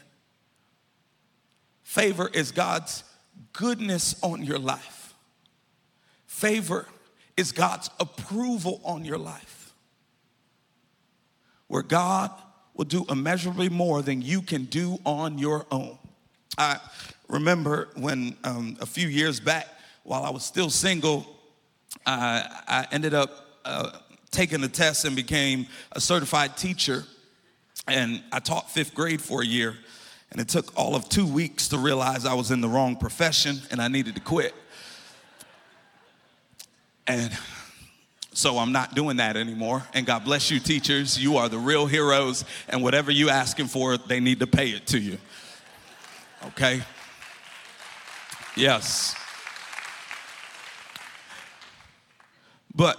Favor 1.84 2.30
is 2.34 2.52
God's 2.52 3.04
goodness 3.52 4.16
on 4.24 4.44
your 4.44 4.60
life. 4.60 5.14
Favor 6.26 6.88
is 7.36 7.52
God's 7.52 7.90
approval 8.00 8.82
on 8.84 9.06
your 9.06 9.18
life. 9.18 9.74
Where 11.68 11.84
God 11.84 12.32
will 12.74 12.86
do 12.86 13.06
immeasurably 13.10 13.70
more 13.70 14.02
than 14.02 14.22
you 14.22 14.42
can 14.42 14.66
do 14.66 15.00
on 15.06 15.38
your 15.38 15.66
own. 15.72 15.98
I 16.58 16.80
remember 17.28 17.90
when 17.96 18.36
um, 18.44 18.78
a 18.80 18.86
few 18.86 19.08
years 19.08 19.40
back, 19.40 19.68
while 20.04 20.24
I 20.24 20.30
was 20.30 20.44
still 20.44 20.70
single, 20.70 21.26
uh, 22.06 22.44
I 22.68 22.88
ended 22.92 23.14
up 23.14 23.60
uh, 23.66 23.92
taking 24.32 24.62
the 24.62 24.68
test 24.68 25.06
and 25.06 25.16
became 25.16 25.68
a 25.94 26.02
certified 26.02 26.58
teacher. 26.58 27.04
And 27.88 28.22
I 28.32 28.40
taught 28.40 28.70
fifth 28.70 28.94
grade 28.94 29.22
for 29.22 29.42
a 29.42 29.46
year. 29.46 29.76
And 30.32 30.42
it 30.42 30.48
took 30.48 30.78
all 30.78 30.96
of 30.96 31.08
two 31.10 31.28
weeks 31.28 31.68
to 31.70 31.78
realize 31.78 32.26
I 32.26 32.34
was 32.34 32.52
in 32.52 32.60
the 32.60 32.68
wrong 32.68 32.96
profession 32.96 33.58
and 33.70 33.82
I 33.82 33.88
needed 33.88 34.16
to 34.16 34.22
quit. 34.22 34.54
And 37.06 37.32
so 38.34 38.58
I'm 38.58 38.72
not 38.72 38.96
doing 38.96 39.18
that 39.18 39.38
anymore. 39.38 39.84
And 39.94 40.06
God 40.06 40.26
bless 40.26 40.50
you, 40.50 40.60
teachers. 40.60 41.22
You 41.22 41.38
are 41.38 41.50
the 41.50 41.60
real 41.60 41.86
heroes. 41.86 42.46
And 42.68 42.82
whatever 42.82 43.12
you're 43.12 43.30
asking 43.30 43.68
for, 43.68 43.98
they 43.98 44.20
need 44.20 44.40
to 44.40 44.48
pay 44.48 44.70
it 44.70 44.88
to 44.88 45.00
you. 45.00 45.20
Okay? 46.48 46.82
Yes. 48.56 49.16
But 52.76 52.98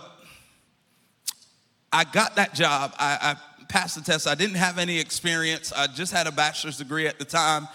I 1.92 2.04
got 2.04 2.36
that 2.36 2.54
job. 2.54 2.94
I, 2.98 3.18
I, 3.20 3.36
passed 3.74 3.96
the 3.96 4.02
test. 4.02 4.28
I 4.28 4.36
didn't 4.36 4.54
have 4.54 4.78
any 4.78 5.00
experience. 5.00 5.72
I 5.72 5.88
just 5.88 6.12
had 6.12 6.28
a 6.28 6.30
bachelor's 6.30 6.78
degree 6.78 7.08
at 7.08 7.18
the 7.18 7.24
time. 7.24 7.66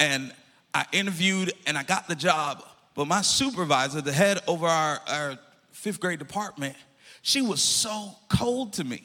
And 0.00 0.32
I 0.72 0.84
interviewed 0.90 1.52
and 1.66 1.78
I 1.78 1.84
got 1.84 2.08
the 2.08 2.16
job. 2.16 2.64
But 2.96 3.06
my 3.06 3.22
supervisor, 3.22 4.00
the 4.00 4.12
head 4.12 4.40
over 4.48 4.66
our, 4.66 5.00
our 5.06 5.38
fifth 5.70 6.00
grade 6.00 6.18
department, 6.18 6.74
she 7.22 7.40
was 7.40 7.62
so 7.62 8.16
cold 8.28 8.72
to 8.74 8.84
me 8.84 9.04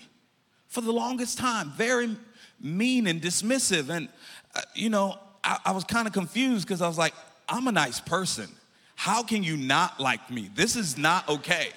for 0.68 0.82
the 0.82 0.92
longest 0.92 1.38
time, 1.38 1.72
very 1.72 2.16
mean 2.60 3.06
and 3.06 3.22
dismissive. 3.22 3.90
And, 3.90 4.10
uh, 4.56 4.62
you 4.74 4.90
know, 4.90 5.20
I, 5.44 5.60
I 5.66 5.72
was 5.72 5.84
kind 5.84 6.08
of 6.08 6.14
confused 6.14 6.68
because 6.68 6.82
I 6.82 6.88
was 6.88 6.98
like, 6.98 7.14
I'm 7.48 7.68
a 7.68 7.72
nice 7.72 8.00
person. 8.00 8.48
How 8.96 9.24
can 9.24 9.44
you 9.44 9.56
not 9.56 10.00
like 10.00 10.32
me? 10.32 10.50
This 10.56 10.76
is 10.76 10.98
not 10.98 11.30
okay. 11.30 11.70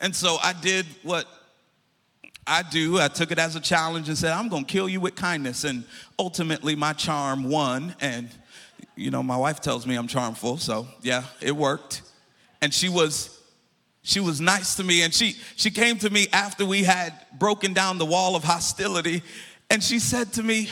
And 0.00 0.14
so 0.14 0.36
I 0.42 0.52
did 0.52 0.86
what 1.02 1.26
I 2.46 2.62
do. 2.62 3.00
I 3.00 3.08
took 3.08 3.32
it 3.32 3.38
as 3.38 3.56
a 3.56 3.60
challenge 3.60 4.08
and 4.08 4.16
said, 4.16 4.32
I'm 4.32 4.48
going 4.48 4.64
to 4.64 4.72
kill 4.72 4.88
you 4.88 5.00
with 5.00 5.16
kindness. 5.16 5.64
And 5.64 5.84
ultimately, 6.18 6.76
my 6.76 6.92
charm 6.92 7.44
won. 7.44 7.94
And, 8.00 8.28
you 8.94 9.10
know, 9.10 9.22
my 9.22 9.36
wife 9.36 9.60
tells 9.60 9.86
me 9.86 9.96
I'm 9.96 10.06
charmful. 10.06 10.58
So, 10.58 10.86
yeah, 11.02 11.24
it 11.40 11.54
worked. 11.56 12.02
And 12.62 12.72
she 12.72 12.88
was. 12.88 13.32
She 14.02 14.20
was 14.20 14.40
nice 14.40 14.76
to 14.76 14.84
me, 14.84 15.02
and 15.02 15.12
she, 15.12 15.34
she 15.56 15.68
came 15.72 15.98
to 15.98 16.08
me 16.08 16.28
after 16.32 16.64
we 16.64 16.84
had 16.84 17.12
broken 17.40 17.72
down 17.72 17.98
the 17.98 18.06
wall 18.06 18.36
of 18.36 18.44
hostility, 18.44 19.20
and 19.68 19.82
she 19.82 19.98
said 19.98 20.32
to 20.34 20.44
me, 20.44 20.70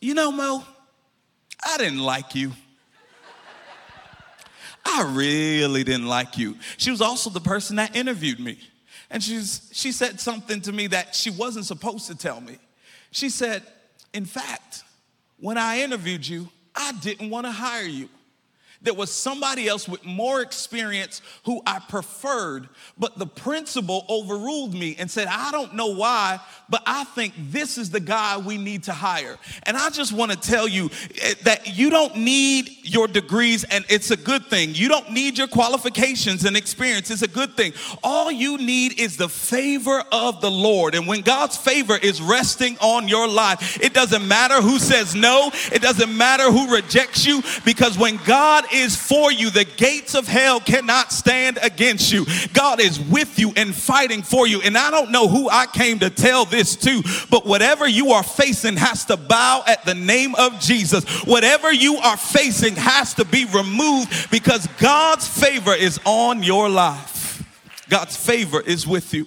You 0.00 0.14
know, 0.14 0.32
Mo, 0.32 0.64
I 1.64 1.78
didn't 1.78 2.00
like 2.00 2.34
you. 2.34 2.50
I 4.84 5.10
really 5.14 5.84
didn't 5.84 6.06
like 6.06 6.38
you. 6.38 6.56
She 6.76 6.90
was 6.90 7.00
also 7.00 7.30
the 7.30 7.40
person 7.40 7.76
that 7.76 7.94
interviewed 7.94 8.40
me. 8.40 8.58
And 9.10 9.22
she's, 9.22 9.70
she 9.72 9.92
said 9.92 10.20
something 10.20 10.60
to 10.62 10.72
me 10.72 10.86
that 10.88 11.14
she 11.14 11.30
wasn't 11.30 11.64
supposed 11.64 12.06
to 12.08 12.16
tell 12.16 12.40
me. 12.40 12.58
She 13.10 13.30
said, 13.30 13.62
In 14.12 14.24
fact, 14.24 14.84
when 15.40 15.56
I 15.56 15.80
interviewed 15.80 16.26
you, 16.26 16.48
I 16.74 16.92
didn't 16.92 17.30
want 17.30 17.46
to 17.46 17.52
hire 17.52 17.86
you. 17.86 18.08
There 18.80 18.94
was 18.94 19.10
somebody 19.10 19.66
else 19.66 19.88
with 19.88 20.04
more 20.04 20.40
experience 20.40 21.20
who 21.44 21.60
I 21.66 21.80
preferred, 21.80 22.68
but 22.96 23.18
the 23.18 23.26
principal 23.26 24.04
overruled 24.08 24.72
me 24.72 24.94
and 24.98 25.10
said, 25.10 25.26
I 25.28 25.50
don't 25.50 25.74
know 25.74 25.88
why, 25.88 26.38
but 26.70 26.82
I 26.86 27.04
think 27.04 27.34
this 27.36 27.78
is 27.78 27.90
the 27.90 28.00
guy 28.00 28.36
we 28.36 28.58
need 28.58 28.84
to 28.84 28.92
hire. 28.92 29.38
And 29.62 29.76
I 29.76 29.88
just 29.90 30.12
want 30.12 30.32
to 30.32 30.38
tell 30.38 30.68
you 30.68 30.90
eh, 31.22 31.34
that 31.44 31.78
you 31.78 31.88
don't 31.88 32.16
need 32.16 32.70
your 32.82 33.08
degrees, 33.08 33.64
and 33.64 33.84
it's 33.88 34.10
a 34.10 34.16
good 34.16 34.46
thing. 34.46 34.74
You 34.74 34.88
don't 34.88 35.12
need 35.12 35.38
your 35.38 35.48
qualifications 35.48 36.44
and 36.44 36.56
experience, 36.56 37.10
it's 37.10 37.22
a 37.22 37.28
good 37.28 37.56
thing. 37.56 37.72
All 38.02 38.30
you 38.30 38.58
need 38.58 39.00
is 39.00 39.16
the 39.16 39.28
favor 39.28 40.02
of 40.12 40.40
the 40.40 40.50
Lord. 40.50 40.94
And 40.94 41.06
when 41.06 41.22
God's 41.22 41.56
favor 41.56 41.96
is 41.96 42.20
resting 42.20 42.76
on 42.80 43.08
your 43.08 43.26
life, 43.26 43.80
it 43.82 43.94
doesn't 43.94 44.26
matter 44.26 44.60
who 44.60 44.78
says 44.78 45.14
no, 45.14 45.50
it 45.72 45.80
doesn't 45.80 46.14
matter 46.14 46.50
who 46.50 46.74
rejects 46.74 47.26
you, 47.26 47.42
because 47.64 47.96
when 47.96 48.18
God 48.26 48.64
is 48.72 48.94
for 48.94 49.32
you, 49.32 49.50
the 49.50 49.64
gates 49.64 50.14
of 50.14 50.26
hell 50.26 50.60
cannot 50.60 51.12
stand 51.12 51.58
against 51.62 52.12
you. 52.12 52.26
God 52.52 52.80
is 52.80 53.00
with 53.00 53.38
you 53.38 53.52
and 53.56 53.74
fighting 53.74 54.22
for 54.22 54.46
you. 54.46 54.60
And 54.60 54.76
I 54.76 54.90
don't 54.90 55.10
know 55.10 55.28
who 55.28 55.48
I 55.48 55.66
came 55.66 55.98
to 56.00 56.10
tell 56.10 56.44
this 56.44 56.57
to, 56.76 57.02
but 57.30 57.46
whatever 57.46 57.86
you 57.86 58.10
are 58.10 58.22
facing 58.22 58.76
has 58.76 59.04
to 59.06 59.16
bow 59.16 59.62
at 59.66 59.84
the 59.84 59.94
name 59.94 60.34
of 60.36 60.60
Jesus. 60.60 61.04
Whatever 61.24 61.72
you 61.72 61.96
are 61.96 62.16
facing 62.16 62.74
has 62.76 63.14
to 63.14 63.24
be 63.24 63.44
removed 63.46 64.30
because 64.30 64.66
God's 64.78 65.26
favor 65.26 65.74
is 65.74 66.00
on 66.04 66.42
your 66.42 66.68
life. 66.68 67.42
God's 67.88 68.16
favor 68.16 68.60
is 68.60 68.86
with 68.86 69.14
you. 69.14 69.26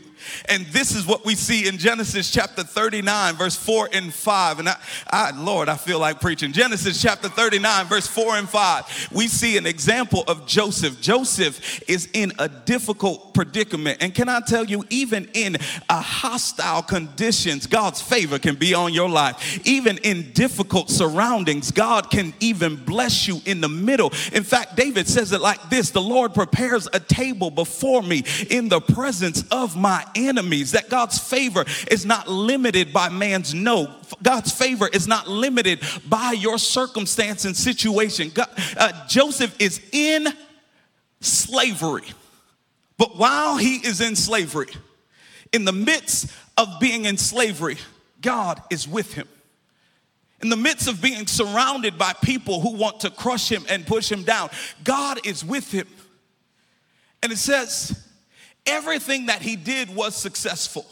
And 0.50 0.66
this 0.68 0.96
is 0.96 1.06
what 1.06 1.26
we 1.26 1.36
see 1.36 1.68
in 1.68 1.78
Genesis 1.78 2.32
chapter 2.32 2.64
39, 2.64 3.36
verse 3.36 3.56
4 3.56 3.90
and 3.94 4.14
5. 4.14 4.60
And 4.60 4.70
I, 4.70 4.78
I, 5.10 5.32
Lord, 5.32 5.70
I 5.70 5.76
feel 5.76 6.00
like 6.00 6.20
preaching. 6.20 6.52
Genesis 6.52 7.02
chapter 7.02 7.30
39, 7.30 7.86
verse 7.88 8.08
4 8.08 8.36
and 8.38 8.50
5. 8.50 9.10
We 9.12 9.28
see 9.28 9.58
an 9.58 9.66
example 9.66 10.24
of 10.28 10.46
Joseph. 10.46 11.02
Joseph 11.02 11.84
is 11.90 12.10
in 12.14 12.32
a 12.40 12.48
difficult 12.50 13.34
predicament. 13.34 13.98
And 14.02 14.14
can 14.14 14.30
I 14.30 14.40
tell 14.42 14.66
you, 14.66 14.86
even 14.90 15.30
in 15.34 15.58
a 15.90 16.02
hostile 16.02 16.82
conditions, 16.82 17.68
God's 17.68 18.02
favor 18.02 18.40
can 18.40 18.56
be 18.56 18.74
on 18.74 18.94
your 18.94 19.10
life. 19.10 19.60
Even 19.66 19.98
in 20.00 20.32
difficult 20.32 20.90
surroundings, 20.90 21.72
God 21.72 22.10
can 22.10 22.34
even 22.40 22.76
bless 22.76 23.28
you 23.28 23.42
in 23.46 23.62
the 23.62 23.70
middle. 23.70 24.12
In 24.34 24.44
fact, 24.44 24.76
David 24.76 25.08
says 25.08 25.32
it 25.32 25.42
like 25.42 25.70
this 25.70 25.92
The 25.92 26.02
Lord 26.02 26.34
prepares 26.34 26.88
a 26.94 27.00
table 27.00 27.52
before 27.52 28.02
me 28.02 28.24
in 28.50 28.70
the 28.70 28.82
presence 28.82 29.44
of 29.52 29.76
my 29.76 30.06
enemies 30.16 30.21
enemies, 30.28 30.72
that 30.72 30.90
God's 30.90 31.18
favor 31.18 31.66
is 31.90 32.06
not 32.06 32.28
limited 32.28 32.94
by 32.94 33.10
man's 33.10 33.54
no. 33.54 33.96
God's 34.22 34.52
favor 34.52 34.88
is 34.88 35.08
not 35.08 35.28
limited 35.28 35.82
by 36.08 36.32
your 36.32 36.58
circumstance 36.58 37.46
and 37.46 37.56
situation. 37.56 38.32
God, 38.34 38.50
uh, 38.78 39.08
Joseph 39.08 39.56
is 39.60 39.82
in 39.92 40.28
slavery. 41.20 42.06
But 42.98 43.18
while 43.18 43.58
he 43.58 43.76
is 43.78 44.02
in 44.02 44.16
slavery, 44.16 44.70
in 45.52 45.66
the 45.66 45.74
midst 45.74 46.32
of 46.58 46.80
being 46.80 47.06
in 47.06 47.18
slavery, 47.18 47.78
God 48.22 48.62
is 48.70 48.88
with 48.88 49.14
him. 49.14 49.28
In 50.42 50.50
the 50.50 50.58
midst 50.58 50.88
of 50.88 51.02
being 51.02 51.28
surrounded 51.28 51.98
by 51.98 52.14
people 52.14 52.62
who 52.62 52.76
want 52.76 53.02
to 53.02 53.12
crush 53.12 53.52
him 53.52 53.66
and 53.70 53.86
push 53.86 54.12
him 54.12 54.24
down, 54.24 54.50
God 54.84 55.26
is 55.26 55.46
with 55.46 55.72
him. 55.72 55.88
And 57.22 57.32
it 57.32 57.38
says, 57.38 58.08
everything 58.66 59.28
that 59.28 59.42
he 59.42 59.56
did 59.56 59.94
was 59.94 60.16
successful. 60.16 60.86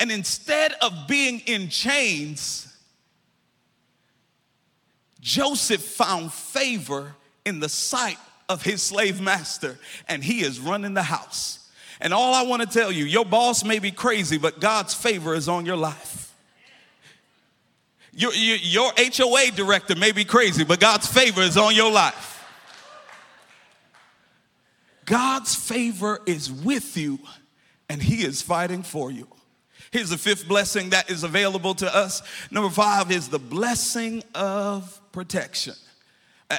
And 0.00 0.10
instead 0.10 0.72
of 0.80 1.06
being 1.06 1.40
in 1.40 1.68
chains, 1.68 2.74
Joseph 5.20 5.82
found 5.82 6.32
favor 6.32 7.14
in 7.44 7.60
the 7.60 7.68
sight 7.68 8.18
of 8.48 8.62
his 8.62 8.82
slave 8.82 9.20
master, 9.20 9.78
and 10.08 10.22
he 10.22 10.42
is 10.42 10.60
running 10.60 10.94
the 10.94 11.02
house. 11.02 11.70
And 12.00 12.12
all 12.12 12.34
I 12.34 12.42
want 12.42 12.62
to 12.62 12.68
tell 12.68 12.92
you, 12.92 13.04
your 13.04 13.24
boss 13.24 13.64
may 13.64 13.78
be 13.78 13.90
crazy, 13.90 14.36
but 14.36 14.60
God's 14.60 14.92
favor 14.92 15.34
is 15.34 15.48
on 15.48 15.64
your 15.64 15.76
life. 15.76 16.34
Your, 18.12 18.32
your, 18.34 18.56
your 18.56 18.92
HOA 18.96 19.50
director 19.54 19.94
may 19.94 20.12
be 20.12 20.24
crazy, 20.24 20.64
but 20.64 20.80
God's 20.80 21.06
favor 21.06 21.40
is 21.40 21.56
on 21.56 21.74
your 21.74 21.90
life. 21.90 22.33
God's 25.04 25.54
favor 25.54 26.20
is 26.26 26.50
with 26.50 26.96
you 26.96 27.18
and 27.88 28.02
he 28.02 28.24
is 28.24 28.42
fighting 28.42 28.82
for 28.82 29.10
you. 29.10 29.28
Here's 29.90 30.10
the 30.10 30.18
fifth 30.18 30.48
blessing 30.48 30.90
that 30.90 31.10
is 31.10 31.22
available 31.22 31.74
to 31.76 31.94
us. 31.94 32.22
Number 32.50 32.70
five 32.70 33.10
is 33.12 33.28
the 33.28 33.38
blessing 33.38 34.24
of 34.34 35.00
protection. 35.12 35.74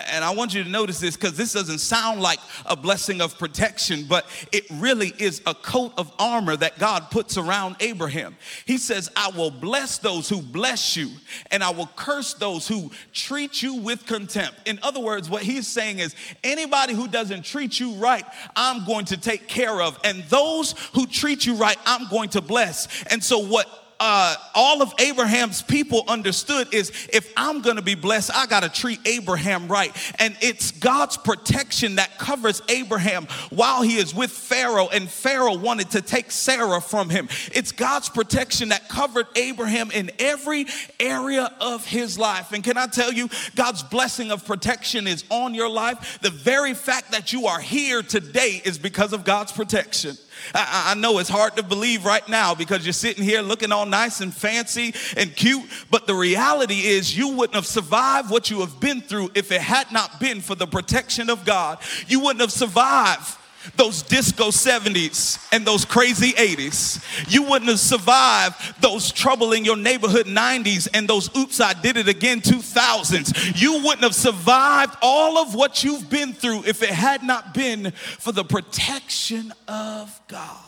And 0.10 0.24
I 0.24 0.34
want 0.34 0.54
you 0.54 0.64
to 0.64 0.70
notice 0.70 1.00
this 1.00 1.16
because 1.16 1.38
this 1.38 1.54
doesn't 1.54 1.80
sound 1.80 2.22
like 2.22 2.40
a 2.66 2.76
blessing 2.76 3.22
of 3.22 3.38
protection, 3.38 4.06
but 4.08 4.26
it 4.52 4.66
really 4.72 5.14
is 5.20 5.42
a 5.46 5.54
coat 5.54 5.94
of 5.98 6.12
armor 6.20 6.56
that 6.56 6.78
God 6.80 7.12
puts 7.12 7.38
around 7.38 7.76
Abraham. 7.80 8.36
He 8.66 8.78
says, 8.78 9.10
I 9.16 9.30
will 9.36 9.52
bless 9.52 9.98
those 9.98 10.30
who 10.30 10.42
bless 10.42 10.96
you, 10.96 11.10
and 11.52 11.64
I 11.64 11.72
will 11.72 11.90
curse 11.96 12.34
those 12.34 12.68
who 12.68 12.92
treat 13.14 13.62
you 13.62 13.76
with 13.76 14.06
contempt. 14.06 14.56
In 14.66 14.80
other 14.84 15.00
words, 15.00 15.30
what 15.30 15.44
he's 15.44 15.68
saying 15.68 16.00
is, 16.00 16.16
anybody 16.44 16.94
who 16.94 17.08
doesn't 17.08 17.44
treat 17.44 17.80
you 17.80 17.94
right, 17.94 18.26
I'm 18.56 18.86
going 18.86 19.06
to 19.06 19.18
take 19.18 19.48
care 19.48 19.82
of. 19.82 20.00
And 20.04 20.24
those 20.26 20.74
who 20.94 21.06
treat 21.06 21.46
you 21.46 21.56
right, 21.56 21.78
I'm 21.86 22.08
going 22.10 22.30
to 22.30 22.42
bless. 22.42 23.04
And 23.06 23.24
so, 23.24 23.40
what 23.40 23.85
uh, 24.00 24.36
all 24.54 24.82
of 24.82 24.94
Abraham's 25.00 25.62
people 25.62 26.04
understood 26.08 26.74
is 26.74 27.08
if 27.12 27.32
I'm 27.38 27.62
going 27.62 27.78
to 27.78 27.82
be 27.82 27.96
blessed, 27.96 28.32
I 28.36 28.46
got 28.46 28.64
to 28.64 28.70
treat 28.70 29.00
Abraham 29.06 29.68
right. 29.68 29.96
And 30.20 30.36
it's 30.42 30.72
God's 30.72 31.18
protection 31.18 31.96
that 31.96 32.18
covers 32.18 32.62
Abraham 32.70 33.28
while 33.50 33.82
he 33.82 33.98
is 33.98 34.14
with 34.14 34.32
Pharaoh, 34.32 34.90
and 34.92 35.10
Pharaoh 35.10 35.58
wanted 35.58 35.92
to 35.92 36.02
take 36.02 36.32
Sarah 36.32 36.82
from 36.82 37.10
him. 37.10 37.30
It's 37.54 37.72
God's 37.72 38.10
protection 38.10 38.70
that 38.70 38.90
covered 38.90 39.28
Abraham 39.36 39.92
in 39.92 40.12
every 40.20 40.66
area 41.00 41.52
of 41.60 41.86
his 41.86 42.20
life. 42.20 42.52
And 42.52 42.64
can 42.64 42.78
I 42.78 42.88
tell 42.88 43.12
you, 43.12 43.30
God's 43.56 43.84
blessing 43.84 44.32
of 44.32 44.46
protection 44.46 45.08
is 45.08 45.24
on 45.30 45.54
your 45.54 45.70
life. 45.70 46.20
The 46.22 46.30
very 46.30 46.74
fact 46.74 47.12
that 47.12 47.34
you 47.34 47.48
are 47.48 47.60
here 47.60 48.02
today 48.02 48.62
is 48.66 48.78
because 48.78 49.14
of 49.14 49.24
God's 49.24 49.52
protection. 49.52 50.18
I, 50.54 50.92
I, 50.92 50.96
know 50.96 51.20
it's 51.20 51.30
hard 51.30 51.56
to 51.58 51.64
believe 51.64 52.06
right 52.06 52.28
now 52.28 52.56
because 52.56 52.86
you're 52.86 52.94
sitting 52.94 53.24
here 53.24 53.42
looking 53.42 53.72
all 53.72 53.86
nice 53.86 54.22
and 54.22 54.34
fancy 54.34 54.94
and 55.18 55.36
cute, 55.36 55.64
but 55.90 56.08
the 56.08 56.16
reality 56.16 56.86
is 56.86 57.18
you 57.18 57.30
wouldn't 57.30 57.56
have 57.56 57.66
survived 57.66 58.30
what 58.30 58.50
you 58.50 58.60
have 58.62 58.80
been 58.80 59.02
through 59.02 59.32
if 59.36 59.52
it 59.52 59.62
had 59.62 59.92
not 59.92 60.20
been 60.20 60.42
for 60.42 60.56
the 60.56 60.68
protection 60.68 61.30
of 61.30 61.46
God. 61.46 61.80
You 62.08 62.20
wouldn't 62.20 62.42
have 62.42 62.52
survived 62.52 63.38
those 63.76 64.02
disco 64.02 64.46
70s 64.46 65.46
and 65.52 65.66
those 65.66 65.86
crazy 65.86 66.32
80s. 66.34 67.04
You 67.32 67.44
wouldn't 67.44 67.70
have 67.70 67.80
survived 67.80 68.82
those 68.82 69.12
trouble 69.12 69.54
in 69.54 69.66
your 69.66 69.78
neighborhood 69.78 70.26
90s 70.26 70.88
and 70.94 71.08
those 71.08 71.36
oops, 71.36 71.60
I 71.60 71.74
did 71.74 71.98
it 71.98 72.08
again 72.08 72.42
2000s. 72.42 73.60
You 73.60 73.84
wouldn't 73.84 74.04
have 74.04 74.16
survived 74.16 74.96
all 75.02 75.38
of 75.38 75.56
what 75.56 75.84
you've 75.84 76.10
been 76.10 76.34
through 76.34 76.64
if 76.66 76.84
it 76.84 76.90
had 76.90 77.24
not 77.24 77.54
been 77.54 77.92
for 77.92 78.32
the 78.32 78.44
protection 78.44 79.54
of 79.68 80.20
God. 80.28 80.62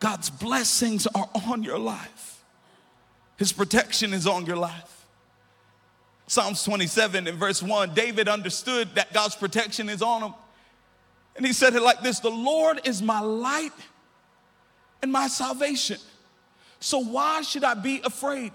God's 0.00 0.30
blessings 0.30 1.06
are 1.06 1.28
on 1.46 1.62
your 1.62 1.78
life. 1.78 2.42
His 3.36 3.52
protection 3.52 4.12
is 4.12 4.26
on 4.26 4.46
your 4.46 4.56
life. 4.56 4.99
Psalms 6.30 6.62
27 6.62 7.26
and 7.26 7.36
verse 7.36 7.60
1, 7.60 7.92
David 7.92 8.28
understood 8.28 8.94
that 8.94 9.12
God's 9.12 9.34
protection 9.34 9.88
is 9.88 10.00
on 10.00 10.22
him. 10.22 10.34
And 11.34 11.44
he 11.44 11.52
said 11.52 11.74
it 11.74 11.82
like 11.82 12.02
this 12.02 12.20
The 12.20 12.30
Lord 12.30 12.82
is 12.84 13.02
my 13.02 13.18
light 13.18 13.72
and 15.02 15.10
my 15.10 15.26
salvation. 15.26 15.98
So 16.78 17.00
why 17.00 17.42
should 17.42 17.64
I 17.64 17.74
be 17.74 18.00
afraid? 18.04 18.52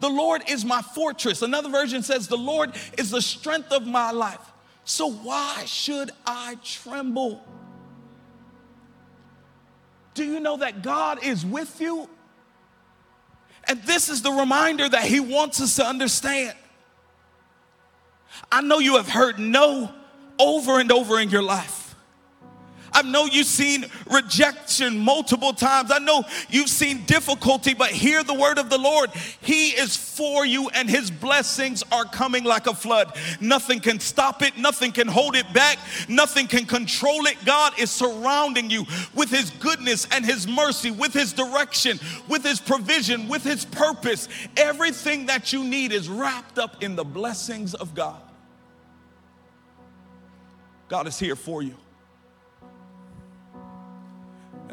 The 0.00 0.08
Lord 0.08 0.42
is 0.48 0.64
my 0.64 0.82
fortress. 0.82 1.40
Another 1.42 1.68
version 1.68 2.02
says, 2.02 2.26
The 2.26 2.36
Lord 2.36 2.74
is 2.98 3.12
the 3.12 3.22
strength 3.22 3.70
of 3.70 3.86
my 3.86 4.10
life. 4.10 4.40
So 4.84 5.08
why 5.08 5.66
should 5.66 6.10
I 6.26 6.56
tremble? 6.64 7.44
Do 10.14 10.24
you 10.24 10.40
know 10.40 10.56
that 10.56 10.82
God 10.82 11.22
is 11.22 11.46
with 11.46 11.80
you 11.80 12.10
and 13.68 13.82
this 13.82 14.08
is 14.08 14.22
the 14.22 14.32
reminder 14.32 14.88
that 14.88 15.04
he 15.04 15.20
wants 15.20 15.60
us 15.60 15.76
to 15.76 15.84
understand. 15.84 16.56
I 18.50 18.62
know 18.62 18.78
you 18.78 18.96
have 18.96 19.08
heard 19.08 19.38
no 19.38 19.92
over 20.38 20.80
and 20.80 20.90
over 20.90 21.20
in 21.20 21.28
your 21.28 21.42
life. 21.42 21.77
I 22.98 23.02
know 23.02 23.26
you've 23.26 23.46
seen 23.46 23.86
rejection 24.10 24.98
multiple 24.98 25.52
times. 25.52 25.92
I 25.92 26.00
know 26.00 26.24
you've 26.50 26.68
seen 26.68 27.04
difficulty, 27.04 27.72
but 27.72 27.90
hear 27.90 28.24
the 28.24 28.34
word 28.34 28.58
of 28.58 28.70
the 28.70 28.78
Lord. 28.78 29.10
He 29.40 29.68
is 29.68 29.96
for 29.96 30.44
you, 30.44 30.68
and 30.70 30.90
his 30.90 31.08
blessings 31.08 31.84
are 31.92 32.04
coming 32.06 32.42
like 32.42 32.66
a 32.66 32.74
flood. 32.74 33.16
Nothing 33.40 33.78
can 33.78 34.00
stop 34.00 34.42
it, 34.42 34.58
nothing 34.58 34.90
can 34.90 35.06
hold 35.06 35.36
it 35.36 35.46
back, 35.52 35.78
nothing 36.08 36.48
can 36.48 36.66
control 36.66 37.26
it. 37.26 37.36
God 37.44 37.78
is 37.78 37.92
surrounding 37.92 38.68
you 38.68 38.84
with 39.14 39.30
his 39.30 39.50
goodness 39.50 40.08
and 40.10 40.26
his 40.26 40.48
mercy, 40.48 40.90
with 40.90 41.12
his 41.12 41.32
direction, 41.32 42.00
with 42.26 42.42
his 42.42 42.60
provision, 42.60 43.28
with 43.28 43.44
his 43.44 43.64
purpose. 43.64 44.28
Everything 44.56 45.26
that 45.26 45.52
you 45.52 45.62
need 45.62 45.92
is 45.92 46.08
wrapped 46.08 46.58
up 46.58 46.82
in 46.82 46.96
the 46.96 47.04
blessings 47.04 47.74
of 47.74 47.94
God. 47.94 48.20
God 50.88 51.06
is 51.06 51.16
here 51.16 51.36
for 51.36 51.62
you. 51.62 51.76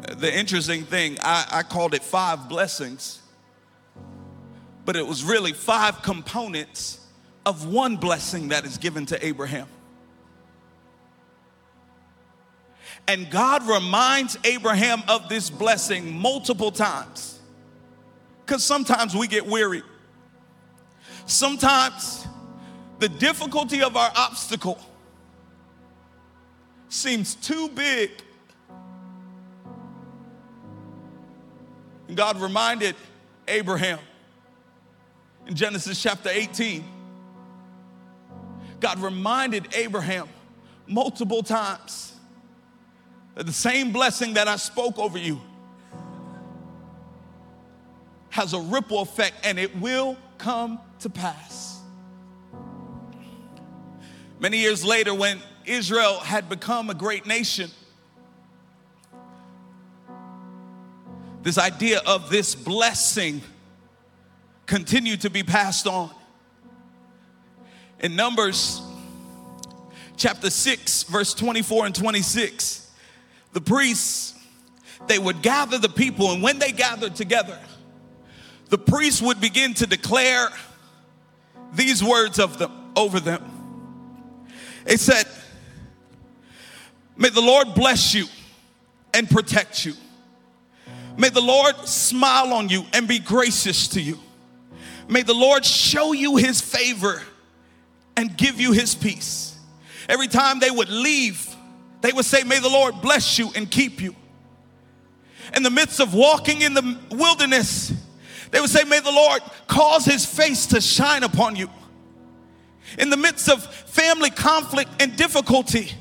The 0.06 0.32
interesting 0.32 0.84
thing, 0.84 1.18
I, 1.20 1.46
I 1.50 1.62
called 1.62 1.94
it 1.94 2.02
five 2.02 2.48
blessings, 2.48 3.20
but 4.84 4.94
it 4.96 5.06
was 5.06 5.24
really 5.24 5.52
five 5.52 6.02
components 6.02 7.00
of 7.44 7.66
one 7.66 7.96
blessing 7.96 8.48
that 8.48 8.64
is 8.64 8.78
given 8.78 9.06
to 9.06 9.26
Abraham. 9.26 9.68
And 13.08 13.30
God 13.30 13.66
reminds 13.66 14.36
Abraham 14.44 15.02
of 15.08 15.28
this 15.28 15.50
blessing 15.50 16.16
multiple 16.16 16.72
times. 16.72 17.40
Because 18.44 18.64
sometimes 18.64 19.14
we 19.14 19.26
get 19.26 19.46
weary. 19.46 19.82
Sometimes 21.26 22.26
the 22.98 23.08
difficulty 23.08 23.82
of 23.82 23.96
our 23.96 24.10
obstacle 24.16 24.78
seems 26.88 27.34
too 27.34 27.68
big. 27.68 28.10
And 32.08 32.16
God 32.16 32.40
reminded 32.40 32.94
Abraham 33.48 33.98
in 35.46 35.54
Genesis 35.54 36.00
chapter 36.00 36.28
18. 36.28 36.84
God 38.80 38.98
reminded 39.00 39.74
Abraham 39.74 40.28
multiple 40.86 41.42
times 41.42 42.14
that 43.34 43.46
the 43.46 43.52
same 43.52 43.92
blessing 43.92 44.34
that 44.34 44.48
I 44.48 44.56
spoke 44.56 44.98
over 44.98 45.18
you 45.18 45.40
has 48.30 48.52
a 48.52 48.60
ripple 48.60 49.00
effect 49.00 49.34
and 49.44 49.58
it 49.58 49.76
will 49.76 50.16
come 50.38 50.78
to 51.00 51.08
pass. 51.08 51.80
Many 54.38 54.58
years 54.58 54.84
later, 54.84 55.14
when 55.14 55.40
Israel 55.64 56.18
had 56.18 56.48
become 56.48 56.90
a 56.90 56.94
great 56.94 57.26
nation, 57.26 57.70
this 61.46 61.58
idea 61.58 62.00
of 62.04 62.28
this 62.28 62.56
blessing 62.56 63.40
continued 64.66 65.20
to 65.20 65.30
be 65.30 65.44
passed 65.44 65.86
on. 65.86 66.10
In 68.00 68.16
Numbers 68.16 68.82
chapter 70.16 70.50
6, 70.50 71.04
verse 71.04 71.34
24 71.34 71.86
and 71.86 71.94
26, 71.94 72.90
the 73.52 73.60
priests, 73.60 74.34
they 75.06 75.20
would 75.20 75.40
gather 75.40 75.78
the 75.78 75.88
people, 75.88 76.32
and 76.32 76.42
when 76.42 76.58
they 76.58 76.72
gathered 76.72 77.14
together, 77.14 77.60
the 78.68 78.78
priests 78.78 79.22
would 79.22 79.40
begin 79.40 79.72
to 79.74 79.86
declare 79.86 80.48
these 81.74 82.02
words 82.02 82.40
of 82.40 82.58
them 82.58 82.72
over 82.96 83.20
them. 83.20 84.48
It 84.84 84.98
said, 84.98 85.28
May 87.16 87.28
the 87.28 87.40
Lord 87.40 87.72
bless 87.76 88.14
you 88.14 88.26
and 89.14 89.30
protect 89.30 89.86
you. 89.86 89.92
May 91.16 91.30
the 91.30 91.40
Lord 91.40 91.76
smile 91.88 92.52
on 92.52 92.68
you 92.68 92.84
and 92.92 93.08
be 93.08 93.18
gracious 93.18 93.88
to 93.88 94.00
you. 94.00 94.18
May 95.08 95.22
the 95.22 95.34
Lord 95.34 95.64
show 95.64 96.12
you 96.12 96.36
his 96.36 96.60
favor 96.60 97.22
and 98.16 98.36
give 98.36 98.60
you 98.60 98.72
his 98.72 98.94
peace. 98.94 99.58
Every 100.08 100.28
time 100.28 100.60
they 100.60 100.70
would 100.70 100.88
leave, 100.88 101.54
they 102.00 102.12
would 102.12 102.24
say, 102.24 102.42
May 102.42 102.58
the 102.58 102.68
Lord 102.68 103.00
bless 103.00 103.38
you 103.38 103.50
and 103.54 103.70
keep 103.70 104.00
you. 104.00 104.14
In 105.54 105.62
the 105.62 105.70
midst 105.70 106.00
of 106.00 106.12
walking 106.12 106.62
in 106.62 106.74
the 106.74 106.98
wilderness, 107.10 107.92
they 108.50 108.60
would 108.60 108.70
say, 108.70 108.84
May 108.84 109.00
the 109.00 109.12
Lord 109.12 109.42
cause 109.66 110.04
his 110.04 110.26
face 110.26 110.66
to 110.68 110.80
shine 110.80 111.22
upon 111.22 111.56
you. 111.56 111.70
In 112.98 113.10
the 113.10 113.16
midst 113.16 113.48
of 113.48 113.64
family 113.64 114.30
conflict 114.30 114.90
and 115.00 115.16
difficulty, 115.16 115.92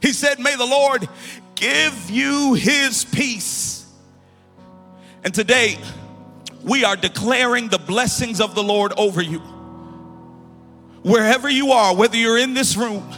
he 0.00 0.12
said, 0.12 0.38
May 0.38 0.56
the 0.56 0.66
Lord 0.66 1.08
give 1.54 2.10
you 2.10 2.54
his 2.54 3.04
peace. 3.04 3.73
And 5.24 5.34
today, 5.34 5.78
we 6.62 6.84
are 6.84 6.96
declaring 6.96 7.68
the 7.68 7.78
blessings 7.78 8.40
of 8.40 8.54
the 8.54 8.62
Lord 8.62 8.92
over 8.96 9.22
you. 9.22 9.40
Wherever 11.02 11.48
you 11.48 11.72
are, 11.72 11.94
whether 11.96 12.16
you're 12.16 12.38
in 12.38 12.54
this 12.54 12.76
room, 12.76 13.10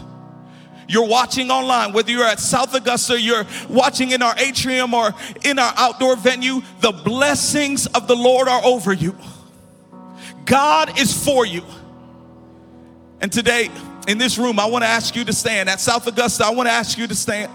you're 0.89 1.07
watching 1.07 1.51
online, 1.51 1.93
whether 1.93 2.11
you're 2.11 2.25
at 2.25 2.39
South 2.39 2.75
Augusta, 2.75 3.21
you're 3.21 3.45
watching 3.69 4.13
in 4.13 4.23
our 4.23 4.35
atrium 4.39 4.95
or 4.95 5.13
in 5.45 5.59
our 5.59 5.73
outdoor 5.77 6.17
venue, 6.17 6.63
the 6.81 6.93
blessings 6.93 7.87
of 7.87 8.07
the 8.07 8.15
Lord 8.15 8.47
are 8.49 8.65
over 8.65 8.93
you. 8.93 9.17
God 10.45 10.99
is 10.99 11.13
for 11.13 11.45
you. 11.45 11.65
And 13.21 13.33
today, 13.33 13.69
in 14.07 14.19
this 14.19 14.39
room, 14.39 14.61
I 14.61 14.67
want 14.67 14.85
to 14.85 14.89
ask 14.89 15.17
you 15.17 15.25
to 15.25 15.33
stand. 15.33 15.69
At 15.69 15.81
South 15.81 16.07
Augusta, 16.07 16.45
I 16.45 16.51
want 16.51 16.69
to 16.69 16.73
ask 16.73 16.97
you 16.97 17.09
to 17.09 17.15
stand 17.15 17.51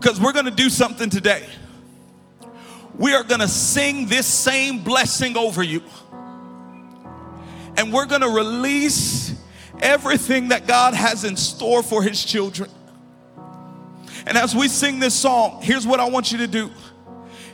because 0.00 0.20
we're 0.20 0.32
going 0.32 0.46
to 0.46 0.50
do 0.50 0.68
something 0.68 1.10
today. 1.10 1.46
We 3.00 3.14
are 3.14 3.24
going 3.24 3.40
to 3.40 3.48
sing 3.48 4.08
this 4.08 4.26
same 4.26 4.84
blessing 4.84 5.34
over 5.34 5.62
you. 5.62 5.82
And 7.78 7.94
we're 7.94 8.04
going 8.04 8.20
to 8.20 8.28
release 8.28 9.34
everything 9.80 10.48
that 10.48 10.66
God 10.66 10.92
has 10.92 11.24
in 11.24 11.34
store 11.38 11.82
for 11.82 12.02
his 12.02 12.22
children. 12.22 12.68
And 14.26 14.36
as 14.36 14.54
we 14.54 14.68
sing 14.68 15.00
this 15.00 15.14
song, 15.14 15.62
here's 15.62 15.86
what 15.86 15.98
I 15.98 16.10
want 16.10 16.30
you 16.30 16.36
to 16.38 16.46
do. 16.46 16.70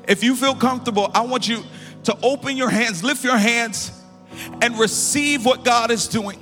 If 0.09 0.24
you 0.24 0.35
feel 0.35 0.56
comfortable, 0.56 1.12
I 1.14 1.20
want 1.20 1.46
you 1.46 1.62
to 2.02 2.18
open 2.24 2.56
your 2.56 2.68
hands, 2.68 3.04
lift 3.04 3.22
your 3.22 3.38
hands, 3.38 3.92
and 4.61 4.76
receive 4.76 5.46
what 5.46 5.64
God 5.64 5.92
is 5.92 6.09
doing 6.09 6.40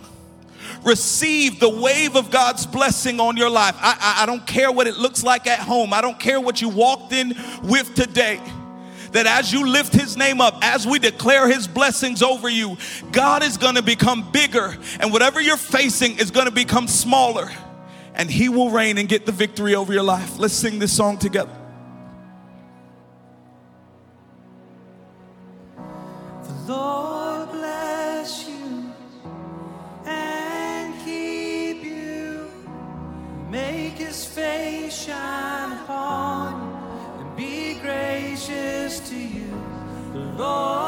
receive 0.82 1.60
the 1.60 1.68
wave 1.68 2.14
of 2.14 2.30
God's 2.30 2.66
blessing 2.66 3.18
on 3.18 3.38
your 3.38 3.48
life. 3.48 3.74
I, 3.78 3.96
I, 3.98 4.22
I 4.24 4.26
don't 4.26 4.46
care 4.46 4.70
what 4.70 4.86
it 4.86 4.98
looks 4.98 5.24
like 5.24 5.46
at 5.46 5.58
home, 5.58 5.94
I 5.94 6.02
don't 6.02 6.20
care 6.20 6.38
what 6.38 6.60
you 6.60 6.68
walked 6.68 7.14
in 7.14 7.34
with 7.62 7.94
today 7.94 8.38
that 9.14 9.26
as 9.26 9.52
you 9.52 9.66
lift 9.66 9.94
his 9.94 10.16
name 10.16 10.40
up, 10.40 10.58
as 10.62 10.86
we 10.86 10.98
declare 10.98 11.48
his 11.48 11.66
blessings 11.68 12.20
over 12.20 12.48
you, 12.48 12.76
God 13.12 13.42
is 13.44 13.56
going 13.56 13.76
to 13.76 13.82
become 13.82 14.30
bigger, 14.32 14.76
and 15.00 15.12
whatever 15.12 15.40
you're 15.40 15.56
facing 15.56 16.18
is 16.18 16.30
going 16.30 16.46
to 16.46 16.52
become 16.52 16.88
smaller, 16.88 17.50
and 18.14 18.28
he 18.28 18.48
will 18.48 18.70
reign 18.70 18.98
and 18.98 19.08
get 19.08 19.24
the 19.24 19.32
victory 19.32 19.74
over 19.74 19.92
your 19.92 20.02
life. 20.02 20.38
Let's 20.38 20.54
sing 20.54 20.80
this 20.80 20.92
song 20.92 21.18
together. 21.18 21.63
Lord 40.36 40.83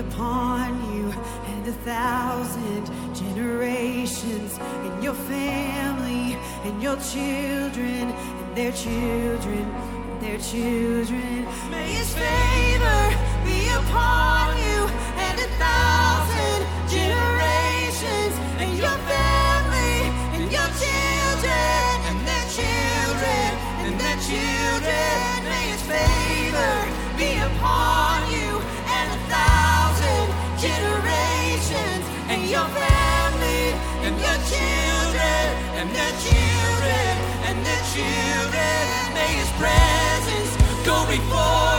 upon 0.00 0.68
you 0.94 1.12
and 1.46 1.66
a 1.66 1.72
thousand 1.84 2.86
generations 3.14 4.58
and 4.58 5.04
your 5.04 5.14
family 5.14 6.38
and 6.64 6.82
your 6.82 6.96
children 6.96 8.08
and 8.40 8.56
their 8.56 8.72
children 8.72 9.64
and 10.10 10.22
their 10.22 10.38
children. 10.38 11.46
May 11.70 11.92
his 11.92 12.14
favor 12.14 13.02
be 13.44 13.68
upon 13.68 14.49
children 36.24 37.12
and 37.48 37.56
their 37.66 37.82
children. 37.94 38.82
May 39.16 39.32
his 39.40 39.50
presence 39.60 40.52
go 40.84 40.96
before 41.08 41.69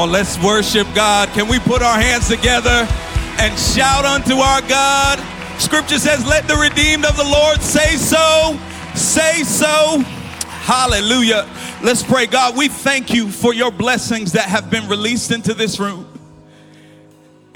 Oh, 0.00 0.04
let's 0.04 0.40
worship 0.40 0.86
God. 0.94 1.28
Can 1.30 1.48
we 1.48 1.58
put 1.58 1.82
our 1.82 2.00
hands 2.00 2.28
together 2.28 2.86
and 3.40 3.58
shout 3.58 4.04
unto 4.04 4.34
our 4.34 4.60
God? 4.68 5.18
Scripture 5.60 5.98
says, 5.98 6.24
Let 6.24 6.46
the 6.46 6.54
redeemed 6.54 7.04
of 7.04 7.16
the 7.16 7.24
Lord 7.24 7.60
say 7.60 7.96
so. 7.96 8.56
Say 8.94 9.42
so. 9.42 9.98
Hallelujah. 10.62 11.50
Let's 11.82 12.04
pray. 12.04 12.26
God, 12.26 12.56
we 12.56 12.68
thank 12.68 13.12
you 13.12 13.28
for 13.28 13.52
your 13.52 13.72
blessings 13.72 14.30
that 14.34 14.44
have 14.44 14.70
been 14.70 14.88
released 14.88 15.32
into 15.32 15.52
this 15.52 15.80
room. 15.80 16.06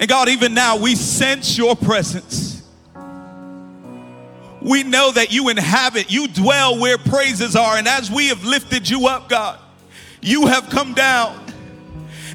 And 0.01 0.09
God, 0.09 0.29
even 0.29 0.53
now, 0.53 0.77
we 0.77 0.97
sense 0.97 1.57
your 1.57 1.77
presence. 1.77 2.69
We 4.61 4.83
know 4.83 5.13
that 5.13 5.33
you 5.33 5.49
inhabit, 5.49 6.11
you 6.11 6.27
dwell 6.27 6.81
where 6.81 6.99
praises 6.99 7.55
are. 7.55 7.77
And 7.77 7.87
as 7.87 8.11
we 8.11 8.31
have 8.31 8.43
lifted 8.43 8.91
you 8.91 9.07
up, 9.07 9.29
God, 9.29 9.61
you 10.21 10.49
have 10.49 10.69
come 10.71 10.93
down. 10.95 11.42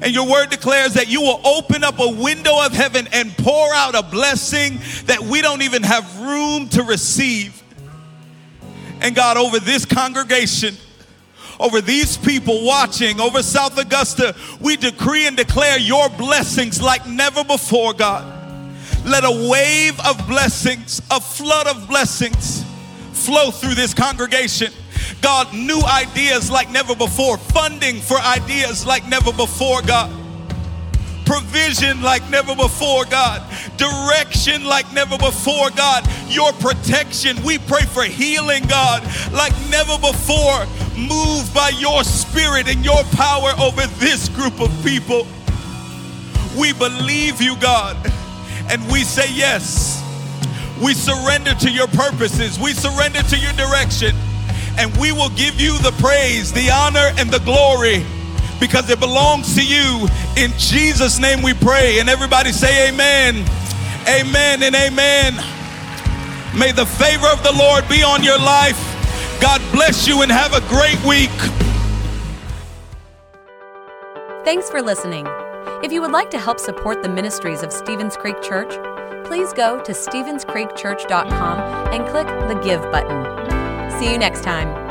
And 0.02 0.14
your 0.14 0.28
word 0.28 0.50
declares 0.50 0.94
that 0.94 1.08
you 1.08 1.20
will 1.20 1.40
open 1.44 1.82
up 1.82 1.98
a 1.98 2.08
window 2.08 2.64
of 2.64 2.72
heaven 2.72 3.08
and 3.12 3.36
pour 3.36 3.74
out 3.74 3.94
a 3.94 4.02
blessing 4.02 4.78
that 5.06 5.20
we 5.20 5.42
don't 5.42 5.62
even 5.62 5.82
have 5.82 6.20
room 6.20 6.68
to 6.70 6.82
receive. 6.82 7.62
And 9.00 9.14
God, 9.14 9.36
over 9.36 9.58
this 9.58 9.84
congregation, 9.84 10.76
over 11.60 11.80
these 11.80 12.16
people 12.16 12.64
watching, 12.64 13.20
over 13.20 13.42
South 13.42 13.76
Augusta, 13.78 14.36
we 14.60 14.76
decree 14.76 15.26
and 15.26 15.36
declare 15.36 15.78
your 15.78 16.08
blessings 16.10 16.80
like 16.80 17.06
never 17.06 17.42
before, 17.42 17.92
God. 17.92 18.34
Let 19.04 19.24
a 19.24 19.48
wave 19.50 19.98
of 20.06 20.26
blessings, 20.28 21.00
a 21.10 21.20
flood 21.20 21.66
of 21.66 21.88
blessings 21.88 22.64
flow 23.12 23.50
through 23.50 23.74
this 23.74 23.94
congregation. 23.94 24.72
God, 25.20 25.52
new 25.52 25.80
ideas 25.82 26.50
like 26.50 26.70
never 26.70 26.94
before, 26.94 27.38
funding 27.38 28.00
for 28.00 28.18
ideas 28.18 28.86
like 28.86 29.06
never 29.08 29.32
before, 29.32 29.82
God. 29.82 30.10
Provision 31.24 32.00
like 32.00 32.28
never 32.30 32.56
before, 32.56 33.04
God. 33.04 33.42
Direction 33.76 34.64
like 34.64 34.90
never 34.94 35.18
before, 35.18 35.70
God. 35.70 36.08
Your 36.28 36.52
protection. 36.54 37.42
We 37.42 37.58
pray 37.58 37.82
for 37.82 38.04
healing, 38.04 38.64
God, 38.66 39.02
like 39.32 39.52
never 39.68 39.98
before. 39.98 40.64
Move 40.96 41.52
by 41.52 41.70
your 41.78 42.02
spirit 42.02 42.66
and 42.68 42.84
your 42.84 43.02
power 43.12 43.50
over 43.60 43.86
this 43.98 44.28
group 44.30 44.58
of 44.60 44.70
people. 44.82 45.26
We 46.58 46.72
believe 46.72 47.42
you, 47.42 47.56
God, 47.60 47.96
and 48.70 48.82
we 48.90 49.04
say 49.04 49.30
yes. 49.32 50.02
We 50.82 50.94
surrender 50.94 51.54
to 51.54 51.70
your 51.70 51.88
purposes. 51.88 52.58
We 52.58 52.72
surrender 52.72 53.22
to 53.22 53.36
your 53.36 53.52
direction. 53.52 54.16
And 54.78 54.96
we 54.96 55.12
will 55.12 55.30
give 55.30 55.60
you 55.60 55.76
the 55.78 55.92
praise, 55.98 56.52
the 56.52 56.70
honor, 56.70 57.12
and 57.18 57.28
the 57.30 57.40
glory 57.40 58.06
because 58.60 58.88
it 58.90 59.00
belongs 59.00 59.54
to 59.54 59.64
you. 59.64 60.06
In 60.36 60.52
Jesus' 60.56 61.18
name 61.18 61.42
we 61.42 61.54
pray. 61.54 62.00
And 62.00 62.08
everybody 62.08 62.52
say 62.52 62.88
amen. 62.88 63.44
Amen 64.08 64.62
and 64.62 64.74
amen. 64.74 65.34
May 66.56 66.72
the 66.72 66.86
favor 66.86 67.26
of 67.26 67.42
the 67.42 67.52
Lord 67.52 67.88
be 67.88 68.02
on 68.02 68.22
your 68.22 68.38
life. 68.38 68.78
God 69.40 69.60
bless 69.72 70.08
you 70.08 70.22
and 70.22 70.32
have 70.32 70.54
a 70.54 70.60
great 70.68 71.02
week. 71.04 71.30
Thanks 74.44 74.70
for 74.70 74.80
listening. 74.80 75.26
If 75.84 75.92
you 75.92 76.00
would 76.00 76.10
like 76.10 76.30
to 76.30 76.38
help 76.38 76.58
support 76.58 77.02
the 77.02 77.08
ministries 77.08 77.62
of 77.62 77.72
Stevens 77.72 78.16
Creek 78.16 78.40
Church, 78.42 78.70
please 79.26 79.52
go 79.52 79.82
to 79.84 79.92
StevensCreekChurch.com 79.92 81.58
and 81.92 82.08
click 82.08 82.26
the 82.48 82.60
Give 82.64 82.80
button. 82.90 83.57
See 83.98 84.12
you 84.12 84.16
next 84.16 84.44
time. 84.44 84.87